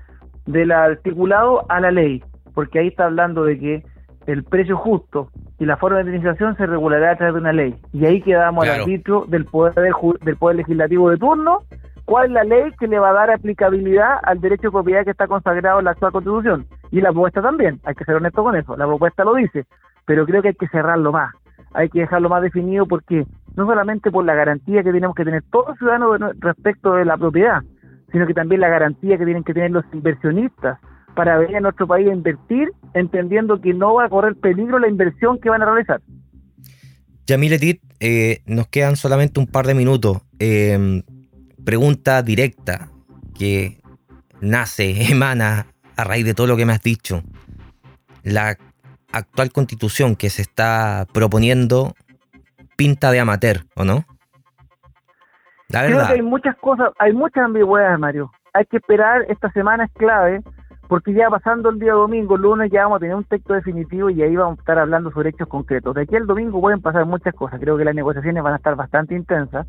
del 0.45 0.71
articulado 0.71 1.65
a 1.69 1.79
la 1.79 1.91
ley, 1.91 2.23
porque 2.53 2.79
ahí 2.79 2.87
está 2.87 3.05
hablando 3.05 3.45
de 3.45 3.57
que 3.57 3.83
el 4.27 4.43
precio 4.43 4.77
justo 4.77 5.29
y 5.63 5.65
la 5.65 5.77
forma 5.77 5.95
de 5.95 6.03
administración 6.03 6.57
se 6.57 6.65
regulará 6.65 7.11
a 7.11 7.15
través 7.15 7.35
de 7.35 7.39
una 7.39 7.53
ley. 7.53 7.73
Y 7.93 8.05
ahí 8.05 8.21
quedamos 8.21 8.67
al 8.67 8.81
arbitrio 8.81 9.23
del 9.29 9.45
poder, 9.45 9.73
del 9.73 10.35
poder 10.35 10.57
legislativo 10.57 11.09
de 11.09 11.15
turno 11.15 11.59
cuál 12.03 12.25
es 12.25 12.31
la 12.31 12.43
ley 12.43 12.73
que 12.77 12.85
le 12.85 12.99
va 12.99 13.11
a 13.11 13.13
dar 13.13 13.31
aplicabilidad 13.31 14.17
al 14.23 14.41
derecho 14.41 14.63
de 14.63 14.71
propiedad 14.71 15.05
que 15.05 15.11
está 15.11 15.25
consagrado 15.25 15.79
en 15.79 15.85
la 15.85 15.91
actual 15.91 16.11
constitución. 16.11 16.65
Y 16.91 16.99
la 16.99 17.13
propuesta 17.13 17.41
también, 17.41 17.79
hay 17.85 17.95
que 17.95 18.03
ser 18.03 18.15
honesto 18.15 18.43
con 18.43 18.57
eso, 18.57 18.75
la 18.75 18.85
propuesta 18.85 19.23
lo 19.23 19.35
dice, 19.35 19.65
pero 20.05 20.25
creo 20.25 20.41
que 20.41 20.49
hay 20.49 20.53
que 20.53 20.67
cerrarlo 20.67 21.13
más, 21.13 21.33
hay 21.73 21.87
que 21.87 22.01
dejarlo 22.01 22.27
más 22.27 22.41
definido 22.41 22.85
porque 22.85 23.25
no 23.55 23.65
solamente 23.65 24.11
por 24.11 24.25
la 24.25 24.35
garantía 24.35 24.83
que 24.83 24.91
tenemos 24.91 25.15
que 25.15 25.23
tener 25.23 25.43
todos 25.49 25.69
los 25.69 25.77
ciudadanos 25.77 26.19
respecto 26.39 26.95
de 26.95 27.05
la 27.05 27.15
propiedad, 27.15 27.61
sino 28.11 28.27
que 28.27 28.33
también 28.33 28.59
la 28.59 28.67
garantía 28.67 29.17
que 29.17 29.23
tienen 29.23 29.45
que 29.45 29.53
tener 29.53 29.71
los 29.71 29.85
inversionistas 29.93 30.77
para 31.15 31.37
venir 31.37 31.57
a 31.57 31.61
nuestro 31.61 31.87
país 31.87 32.07
a 32.07 32.13
invertir, 32.13 32.71
entendiendo 32.93 33.59
que 33.61 33.73
no 33.73 33.95
va 33.95 34.05
a 34.05 34.09
correr 34.09 34.35
peligro 34.35 34.79
la 34.79 34.87
inversión 34.87 35.39
que 35.39 35.49
van 35.49 35.61
a 35.61 35.65
realizar. 35.65 36.01
Yamil 37.25 37.53
Etit, 37.53 37.81
eh, 37.99 38.41
nos 38.45 38.67
quedan 38.67 38.95
solamente 38.95 39.39
un 39.39 39.47
par 39.47 39.65
de 39.65 39.73
minutos. 39.73 40.17
Eh, 40.39 41.03
pregunta 41.63 42.21
directa 42.21 42.89
que 43.37 43.79
nace, 44.41 45.11
emana 45.11 45.67
a 45.95 46.03
raíz 46.03 46.25
de 46.25 46.33
todo 46.33 46.47
lo 46.47 46.57
que 46.57 46.65
me 46.65 46.73
has 46.73 46.81
dicho. 46.81 47.23
La 48.23 48.57
actual 49.11 49.51
constitución 49.51 50.15
que 50.15 50.29
se 50.29 50.41
está 50.41 51.07
proponiendo 51.13 51.93
pinta 52.75 53.11
de 53.11 53.19
amateur, 53.19 53.65
¿o 53.75 53.85
no? 53.85 54.05
La 55.69 55.83
verdad. 55.83 55.97
Creo 55.97 56.07
que 56.07 56.13
hay 56.13 56.21
muchas 56.21 56.55
cosas, 56.57 56.91
hay 56.99 57.13
muchas 57.13 57.45
ambigüedades, 57.45 57.99
Mario. 57.99 58.31
Hay 58.53 58.65
que 58.65 58.77
esperar, 58.77 59.25
esta 59.29 59.51
semana 59.51 59.85
es 59.85 59.91
clave, 59.93 60.41
porque 60.93 61.11
ya 61.11 61.27
pasando 61.27 61.71
el 61.71 61.79
día 61.79 61.93
domingo, 61.93 62.37
lunes, 62.37 62.69
ya 62.71 62.83
vamos 62.83 62.97
a 62.97 62.99
tener 62.99 63.15
un 63.15 63.23
texto 63.23 63.55
definitivo 63.55 64.11
y 64.11 64.21
ahí 64.21 64.35
vamos 64.35 64.59
a 64.59 64.61
estar 64.61 64.77
hablando 64.77 65.09
sobre 65.09 65.31
hechos 65.31 65.47
concretos. 65.47 65.95
De 65.95 66.03
aquí 66.03 66.15
al 66.15 66.27
domingo 66.27 66.61
pueden 66.61 66.81
pasar 66.81 67.07
muchas 67.07 67.33
cosas. 67.33 67.59
Creo 67.59 67.75
que 67.77 67.83
las 67.83 67.95
negociaciones 67.95 68.43
van 68.43 68.53
a 68.53 68.57
estar 68.57 68.75
bastante 68.75 69.15
intensas, 69.15 69.65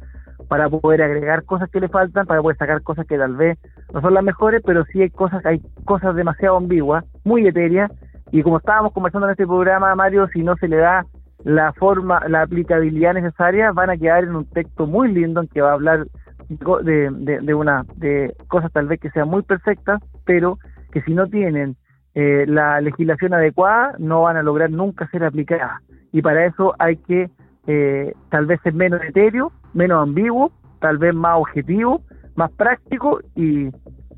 para 0.48 0.68
poder 0.68 1.00
agregar 1.00 1.44
cosas 1.44 1.70
que 1.70 1.80
le 1.80 1.88
faltan, 1.88 2.26
para 2.26 2.42
poder 2.42 2.58
sacar 2.58 2.82
cosas 2.82 3.06
que 3.06 3.16
tal 3.16 3.36
vez 3.36 3.58
no 3.94 4.02
son 4.02 4.12
las 4.12 4.22
mejores, 4.22 4.60
pero 4.66 4.84
sí 4.84 5.00
hay 5.00 5.08
cosas, 5.08 5.46
hay 5.46 5.62
cosas 5.86 6.14
demasiado 6.14 6.58
ambiguas, 6.58 7.06
muy 7.24 7.46
etéreas, 7.46 7.90
y 8.30 8.42
como 8.42 8.58
estábamos 8.58 8.92
conversando 8.92 9.26
en 9.26 9.30
este 9.32 9.46
programa, 9.46 9.94
Mario, 9.94 10.28
si 10.28 10.42
no 10.42 10.56
se 10.56 10.68
le 10.68 10.76
da 10.76 11.06
la 11.42 11.72
forma, 11.72 12.20
la 12.28 12.42
aplicabilidad 12.42 13.14
necesaria, 13.14 13.72
van 13.72 13.88
a 13.88 13.96
quedar 13.96 14.24
en 14.24 14.36
un 14.36 14.44
texto 14.44 14.86
muy 14.86 15.10
lindo 15.10 15.40
en 15.40 15.48
que 15.48 15.62
va 15.62 15.70
a 15.70 15.72
hablar 15.72 16.04
de, 16.50 17.40
de, 17.40 17.54
una 17.54 17.86
de 17.96 18.36
cosas 18.48 18.70
tal 18.72 18.88
vez 18.88 19.00
que 19.00 19.08
sean 19.08 19.28
muy 19.28 19.40
perfectas, 19.40 20.02
pero 20.26 20.58
que 20.94 21.02
si 21.02 21.12
no 21.12 21.26
tienen 21.26 21.76
eh, 22.14 22.44
la 22.46 22.80
legislación 22.80 23.34
adecuada 23.34 23.96
no 23.98 24.22
van 24.22 24.36
a 24.36 24.42
lograr 24.42 24.70
nunca 24.70 25.08
ser 25.08 25.24
aplicadas. 25.24 25.82
Y 26.12 26.22
para 26.22 26.46
eso 26.46 26.74
hay 26.78 26.96
que 26.96 27.28
eh, 27.66 28.12
tal 28.30 28.46
vez 28.46 28.60
ser 28.62 28.72
menos 28.74 29.02
etéreo, 29.02 29.50
menos 29.74 30.00
ambiguo, 30.00 30.52
tal 30.80 30.98
vez 30.98 31.12
más 31.12 31.36
objetivo, 31.36 32.02
más 32.36 32.52
práctico 32.52 33.20
y 33.34 33.68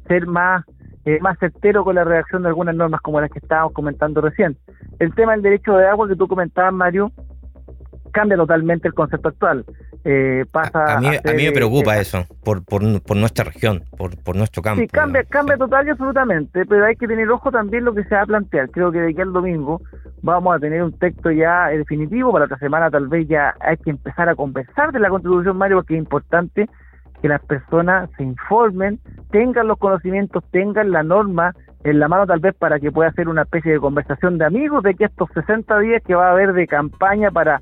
ser 0.06 0.26
más 0.26 0.64
eh, 1.06 1.18
más 1.20 1.38
certero 1.38 1.84
con 1.84 1.94
la 1.94 2.04
redacción 2.04 2.42
de 2.42 2.48
algunas 2.48 2.74
normas 2.74 3.00
como 3.00 3.20
las 3.20 3.30
que 3.30 3.38
estábamos 3.38 3.72
comentando 3.72 4.20
recién. 4.20 4.56
El 4.98 5.14
tema 5.14 5.32
del 5.32 5.42
derecho 5.42 5.76
de 5.76 5.86
agua 5.86 6.08
que 6.08 6.16
tú 6.16 6.26
comentabas, 6.26 6.74
Mario, 6.74 7.12
cambia 8.16 8.38
totalmente 8.38 8.88
el 8.88 8.94
concepto 8.94 9.28
actual. 9.28 9.62
Eh, 10.02 10.46
pasa 10.50 10.96
a, 10.96 11.00
mí, 11.00 11.08
a, 11.08 11.32
mí 11.34 11.44
me 11.44 11.52
preocupa 11.52 11.98
eso, 11.98 12.24
por, 12.42 12.64
por, 12.64 12.80
por, 13.02 13.14
nuestra 13.14 13.44
región, 13.44 13.84
por, 13.98 14.16
por 14.22 14.36
nuestro 14.36 14.62
campo. 14.62 14.80
Sí, 14.80 14.88
cambia, 14.88 15.22
cambia 15.24 15.58
total 15.58 15.86
y 15.86 15.90
absolutamente, 15.90 16.64
pero 16.64 16.86
hay 16.86 16.96
que 16.96 17.06
tener 17.06 17.28
ojo 17.30 17.50
también 17.50 17.84
lo 17.84 17.92
que 17.92 18.04
se 18.04 18.14
va 18.14 18.22
a 18.22 18.26
plantear. 18.26 18.70
Creo 18.70 18.90
que 18.90 19.00
de 19.00 19.10
aquí 19.10 19.20
al 19.20 19.34
domingo 19.34 19.82
vamos 20.22 20.56
a 20.56 20.58
tener 20.58 20.82
un 20.82 20.92
texto 20.98 21.30
ya 21.30 21.66
definitivo, 21.66 22.32
para 22.32 22.46
otra 22.46 22.58
semana 22.58 22.90
tal 22.90 23.06
vez 23.08 23.28
ya 23.28 23.54
hay 23.60 23.76
que 23.76 23.90
empezar 23.90 24.30
a 24.30 24.34
conversar 24.34 24.92
de 24.92 25.00
la 25.00 25.10
Constitución, 25.10 25.58
Mario, 25.58 25.76
porque 25.76 25.94
es 25.94 25.98
importante 25.98 26.70
que 27.20 27.28
las 27.28 27.44
personas 27.44 28.08
se 28.16 28.22
informen, 28.22 28.98
tengan 29.30 29.66
los 29.68 29.76
conocimientos, 29.76 30.42
tengan 30.52 30.90
la 30.90 31.02
norma 31.02 31.54
en 31.84 31.98
la 31.98 32.08
mano 32.08 32.26
tal 32.26 32.40
vez 32.40 32.54
para 32.54 32.80
que 32.80 32.90
pueda 32.90 33.10
hacer 33.10 33.28
una 33.28 33.42
especie 33.42 33.72
de 33.72 33.78
conversación 33.78 34.38
de 34.38 34.46
amigos 34.46 34.82
de 34.82 34.94
que 34.94 35.04
estos 35.04 35.28
60 35.34 35.78
días 35.80 36.02
que 36.02 36.14
va 36.14 36.28
a 36.28 36.32
haber 36.32 36.54
de 36.54 36.66
campaña 36.66 37.30
para 37.30 37.60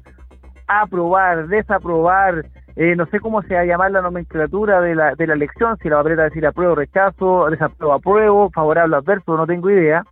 aprobar, 0.66 1.48
desaprobar, 1.48 2.46
eh, 2.76 2.96
no 2.96 3.06
sé 3.06 3.20
cómo 3.20 3.42
se 3.42 3.54
va 3.54 3.60
a 3.60 3.64
llamar 3.64 3.90
la 3.92 4.02
nomenclatura 4.02 4.80
de 4.80 4.94
la, 4.94 5.14
de 5.14 5.26
la 5.26 5.34
elección, 5.34 5.76
si 5.82 5.88
la 5.88 6.02
va 6.02 6.10
a 6.10 6.14
decir 6.24 6.46
apruebo, 6.46 6.74
rechazo, 6.74 7.48
desapruebo, 7.50 7.94
apruebo, 7.94 8.50
favorable, 8.50 8.96
adverso, 8.96 9.36
no 9.36 9.46
tengo 9.46 9.70
idea, 9.70 10.04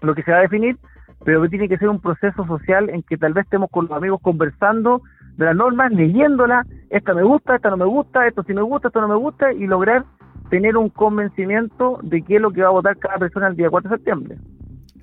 lo 0.00 0.14
que 0.14 0.22
se 0.22 0.32
va 0.32 0.38
a 0.38 0.42
definir, 0.42 0.76
pero 1.24 1.42
que 1.42 1.48
tiene 1.48 1.68
que 1.68 1.78
ser 1.78 1.88
un 1.88 2.00
proceso 2.00 2.44
social 2.46 2.90
en 2.90 3.02
que 3.02 3.16
tal 3.16 3.32
vez 3.32 3.44
estemos 3.44 3.70
con 3.70 3.86
los 3.86 3.96
amigos 3.96 4.20
conversando 4.20 5.02
de 5.36 5.46
las 5.46 5.56
normas, 5.56 5.92
leyéndolas, 5.92 6.66
esta 6.90 7.14
me 7.14 7.22
gusta, 7.22 7.56
esta 7.56 7.70
no 7.70 7.76
me 7.76 7.86
gusta, 7.86 8.26
esto 8.26 8.42
sí 8.42 8.52
me 8.52 8.62
gusta, 8.62 8.88
esto 8.88 9.00
no 9.00 9.08
me 9.08 9.16
gusta, 9.16 9.52
y 9.52 9.66
lograr 9.66 10.04
tener 10.50 10.76
un 10.76 10.90
convencimiento 10.90 11.98
de 12.02 12.22
qué 12.22 12.36
es 12.36 12.40
lo 12.40 12.50
que 12.50 12.62
va 12.62 12.68
a 12.68 12.72
votar 12.72 12.98
cada 12.98 13.18
persona 13.18 13.48
el 13.48 13.56
día 13.56 13.70
4 13.70 13.90
de 13.90 13.96
septiembre. 13.96 14.36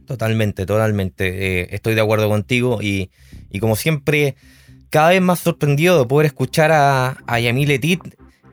Totalmente, 0.05 0.65
totalmente. 0.65 1.61
Eh, 1.61 1.67
estoy 1.71 1.95
de 1.95 2.01
acuerdo 2.01 2.29
contigo 2.29 2.79
y, 2.81 3.11
y, 3.49 3.59
como 3.59 3.75
siempre, 3.75 4.35
cada 4.89 5.09
vez 5.09 5.21
más 5.21 5.39
sorprendido 5.39 5.99
de 5.99 6.05
poder 6.05 6.27
escuchar 6.27 6.71
a, 6.71 7.17
a 7.25 7.39
Yamil 7.39 7.71
Etit, 7.71 8.01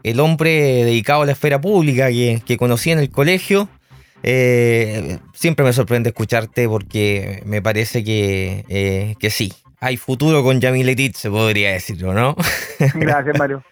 el 0.02 0.20
hombre 0.20 0.84
dedicado 0.84 1.22
a 1.22 1.26
la 1.26 1.32
esfera 1.32 1.60
pública 1.60 2.08
que, 2.08 2.40
que 2.44 2.56
conocí 2.56 2.90
en 2.90 2.98
el 2.98 3.10
colegio. 3.10 3.68
Eh, 4.22 5.18
siempre 5.34 5.64
me 5.64 5.72
sorprende 5.72 6.10
escucharte 6.10 6.68
porque 6.68 7.42
me 7.46 7.62
parece 7.62 8.02
que, 8.02 8.64
eh, 8.68 9.14
que 9.18 9.30
sí, 9.30 9.52
hay 9.80 9.96
futuro 9.96 10.42
con 10.42 10.60
Yamil 10.60 10.88
Etit, 10.88 11.14
se 11.14 11.30
podría 11.30 11.72
decirlo, 11.72 12.14
¿no? 12.14 12.34
Gracias, 12.94 13.38
Mario. 13.38 13.62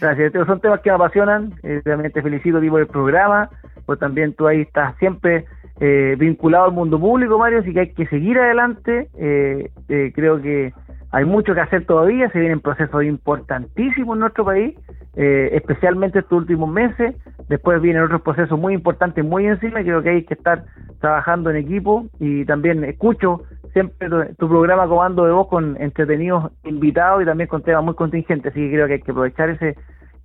Gracias. 0.00 0.26
Estos 0.28 0.46
son 0.46 0.60
temas 0.60 0.80
que 0.80 0.90
me 0.90 0.96
apasionan. 0.96 1.54
Eh, 1.62 1.82
realmente 1.84 2.22
felicito 2.22 2.60
vivo 2.60 2.78
el 2.78 2.86
programa. 2.86 3.50
Pues 3.86 3.98
también 3.98 4.32
tú 4.34 4.46
ahí 4.46 4.62
estás 4.62 4.96
siempre 4.98 5.44
eh, 5.80 6.14
vinculado 6.18 6.66
al 6.66 6.72
mundo 6.72 6.98
público, 6.98 7.38
Mario, 7.38 7.60
así 7.60 7.72
que 7.72 7.80
hay 7.80 7.92
que 7.92 8.06
seguir 8.06 8.38
adelante. 8.38 9.08
Eh, 9.18 9.70
creo 10.14 10.40
que 10.40 10.72
hay 11.12 11.24
mucho 11.24 11.54
que 11.54 11.60
hacer 11.60 11.86
todavía. 11.86 12.30
Se 12.30 12.38
vienen 12.38 12.60
procesos 12.60 13.02
importantísimos 13.04 14.16
en 14.16 14.20
nuestro 14.20 14.44
país, 14.44 14.76
especialmente 15.14 16.20
estos 16.20 16.38
últimos 16.38 16.70
meses. 16.70 17.16
Después 17.48 17.80
vienen 17.82 18.02
otros 18.02 18.22
procesos 18.22 18.58
muy 18.58 18.74
importantes, 18.74 19.24
muy 19.24 19.46
encima. 19.46 19.82
Creo 19.82 20.02
que 20.02 20.10
hay 20.10 20.24
que 20.24 20.34
estar 20.34 20.64
trabajando 21.00 21.50
en 21.50 21.56
equipo 21.56 22.06
y 22.18 22.44
también 22.44 22.84
escucho 22.84 23.42
siempre 23.72 24.08
tu, 24.38 24.48
programa 24.48 24.86
Comando 24.86 25.24
de 25.24 25.32
Voz 25.32 25.48
con 25.48 25.76
entretenidos 25.80 26.52
invitados 26.64 27.22
y 27.22 27.26
también 27.26 27.48
con 27.48 27.62
temas 27.62 27.84
muy 27.84 27.94
contingentes, 27.94 28.52
así 28.52 28.60
que 28.60 28.74
creo 28.74 28.86
que 28.86 28.94
hay 28.94 29.02
que 29.02 29.10
aprovechar 29.10 29.50
ese 29.50 29.76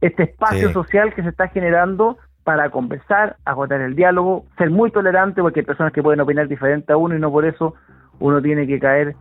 este 0.01 0.23
espacio 0.23 0.71
social 0.71 1.13
que 1.13 1.23
se 1.23 1.29
está 1.29 1.47
generando 1.47 2.17
para 2.43 2.69
conversar, 2.69 3.37
agotar 3.45 3.81
el 3.81 3.95
diálogo, 3.95 4.45
ser 4.57 4.69
muy 4.69 4.91
tolerante 4.91 5.41
porque 5.41 5.61
hay 5.61 5.65
personas 5.65 5.93
que 5.93 6.03
pueden 6.03 6.19
opinar 6.19 6.47
diferente 6.47 6.93
a 6.93 6.97
uno 6.97 7.15
y 7.15 7.19
no 7.19 7.31
por 7.31 7.45
eso 7.45 7.73
uno 8.19 8.41
tiene 8.41 8.67
que 8.67 8.79
caer 8.79 9.15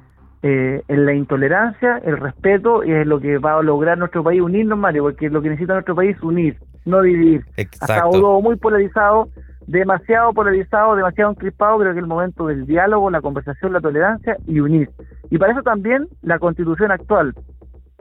eh, 0.47 0.83
en 0.89 1.07
la 1.07 1.15
intolerancia, 1.15 2.03
el 2.05 2.19
respeto 2.19 2.85
y 2.85 2.93
es 2.93 3.07
lo 3.07 3.19
que 3.19 3.39
va 3.39 3.59
a 3.59 3.63
lograr 3.63 3.97
nuestro 3.97 4.23
país 4.23 4.43
unirnos, 4.43 4.79
Mario, 4.79 5.05
porque 5.05 5.31
lo 5.31 5.41
que 5.41 5.49
necesita 5.49 5.73
nuestro 5.73 5.95
país 5.95 6.17
es 6.17 6.23
unir, 6.23 6.59
no 6.85 7.01
dividir. 7.01 7.47
Exacto. 7.57 7.95
Hasta 8.05 8.41
muy 8.43 8.57
polarizado 8.57 9.29
demasiado 9.67 10.35
polarizado, 10.35 10.97
demasiado 10.97 11.31
encrispado, 11.31 11.79
creo 11.79 11.93
que 11.93 11.99
es 11.99 12.03
el 12.03 12.09
momento 12.09 12.47
del 12.47 12.67
diálogo, 12.67 13.11
la 13.11 13.23
conversación, 13.23 13.73
la 13.73 13.81
tolerancia 13.81 14.37
y 14.47 14.61
unir. 14.61 14.91
Y 15.31 15.39
para 15.39 15.53
eso 15.53 15.63
también 15.63 16.09
la 16.21 16.39
constitución 16.39 16.91
actual, 16.91 17.35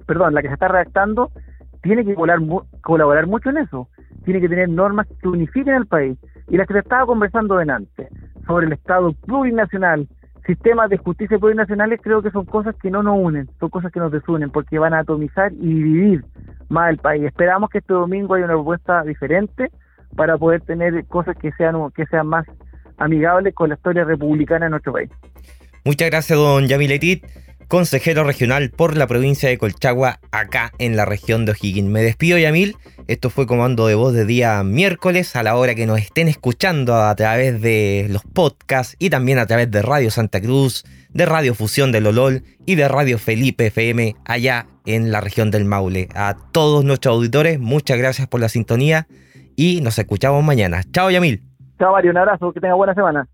perdón, 0.06 0.34
la 0.34 0.42
que 0.42 0.50
se 0.50 0.56
está 0.56 0.68
redactando, 0.68 1.32
tiene 1.82 2.06
que 2.06 2.16
colaborar, 2.16 3.28
mucho 3.28 3.50
en 3.50 3.58
eso. 3.58 3.88
Tiene 4.26 4.40
que 4.40 4.50
tener 4.50 4.70
normas 4.70 5.08
que 5.22 5.28
unifiquen 5.28 5.76
el 5.76 5.86
país. 5.86 6.18
Y 6.50 6.58
las 6.58 6.68
que 6.68 6.74
se 6.74 6.80
estaba 6.80 7.06
conversando 7.06 7.58
delante, 7.58 8.08
sobre 8.48 8.68
el 8.68 8.74
Estado 8.74 9.14
plurinacional, 9.26 10.08
sistemas 10.46 10.90
de 10.90 10.98
justicia 10.98 11.40
plurinacionales, 11.40 12.00
creo 12.02 12.22
que 12.22 12.32
son 12.32 12.46
cosas 12.46 12.76
que 12.82 12.92
no 12.92 13.04
nos 13.04 13.18
unen, 13.18 13.50
son 13.60 13.70
cosas 13.70 13.92
que 13.92 14.00
nos 14.00 14.12
desunen, 14.12 14.50
porque 14.50 14.80
van 14.80 14.94
a 14.94 15.00
atomizar 15.00 15.52
y 15.54 15.74
dividir 15.74 16.26
más 16.70 16.90
el 16.90 16.98
país. 16.98 17.24
Esperamos 17.24 17.70
que 17.70 17.80
este 17.80 17.94
domingo 17.94 18.34
haya 18.34 18.46
una 18.46 18.56
propuesta 18.56 19.04
diferente, 19.04 19.72
para 20.16 20.38
poder 20.38 20.62
tener 20.62 21.06
cosas 21.06 21.36
que 21.38 21.52
sean, 21.54 21.76
que 21.96 22.06
sean 22.06 22.28
más 22.28 22.46
amigables 22.98 23.54
con 23.54 23.70
la 23.70 23.76
historia 23.76 24.04
republicana 24.04 24.66
en 24.66 24.72
nuestro 24.72 24.94
país. 24.94 25.10
Muchas 25.84 26.10
gracias, 26.10 26.38
don 26.38 26.68
Yamiletit, 26.68 27.26
consejero 27.68 28.24
regional 28.24 28.70
por 28.70 28.98
la 28.98 29.08
provincia 29.08 29.50
de 29.50 29.58
Colchagua, 29.58 30.20
acá 30.32 30.72
en 30.78 30.96
la 30.96 31.06
región 31.06 31.46
de 31.46 31.54
O'Higgins. 31.54 31.90
Me 31.90 32.02
despido, 32.02 32.38
Yamil. 32.38 32.76
Esto 33.08 33.30
fue 33.30 33.48
Comando 33.48 33.88
de 33.88 33.96
Voz 33.96 34.14
de 34.14 34.26
día 34.26 34.64
miércoles, 34.64 35.36
a 35.36 35.44
la 35.44 35.56
hora 35.56 35.76
que 35.76 35.86
nos 35.86 36.00
estén 36.00 36.28
escuchando 36.28 36.96
a 36.96 37.14
través 37.16 37.62
de 37.62 38.08
los 38.10 38.24
podcasts 38.24 38.96
y 39.00 39.10
también 39.10 39.40
a 39.40 39.46
través 39.46 39.70
de 39.72 39.82
Radio 39.82 40.12
Santa 40.12 40.40
Cruz, 40.40 40.84
de 41.10 41.26
Radio 41.26 41.54
Fusión 41.54 41.92
de 41.92 42.02
Lolol 42.02 42.44
y 42.66 42.76
de 42.76 42.88
Radio 42.88 43.18
Felipe 43.18 43.68
FM 43.68 44.16
allá 44.26 44.68
en 44.86 45.12
la 45.12 45.22
región 45.22 45.52
del 45.52 45.66
Maule. 45.66 46.10
A 46.16 46.36
todos 46.52 46.84
nuestros 46.84 47.16
auditores, 47.16 47.60
muchas 47.60 47.98
gracias 47.98 48.28
por 48.28 48.40
la 48.40 48.50
sintonía 48.50 49.08
y 49.56 49.82
nos 49.82 50.00
escuchamos 50.00 50.44
mañana. 50.44 50.82
Chao, 50.92 51.10
Yamil. 51.10 51.44
Chao, 51.80 51.92
Mario. 51.92 52.12
Un 52.12 52.18
abrazo. 52.18 52.52
Que 52.54 52.60
tenga 52.60 52.76
buena 52.76 52.94
semana. 52.94 53.28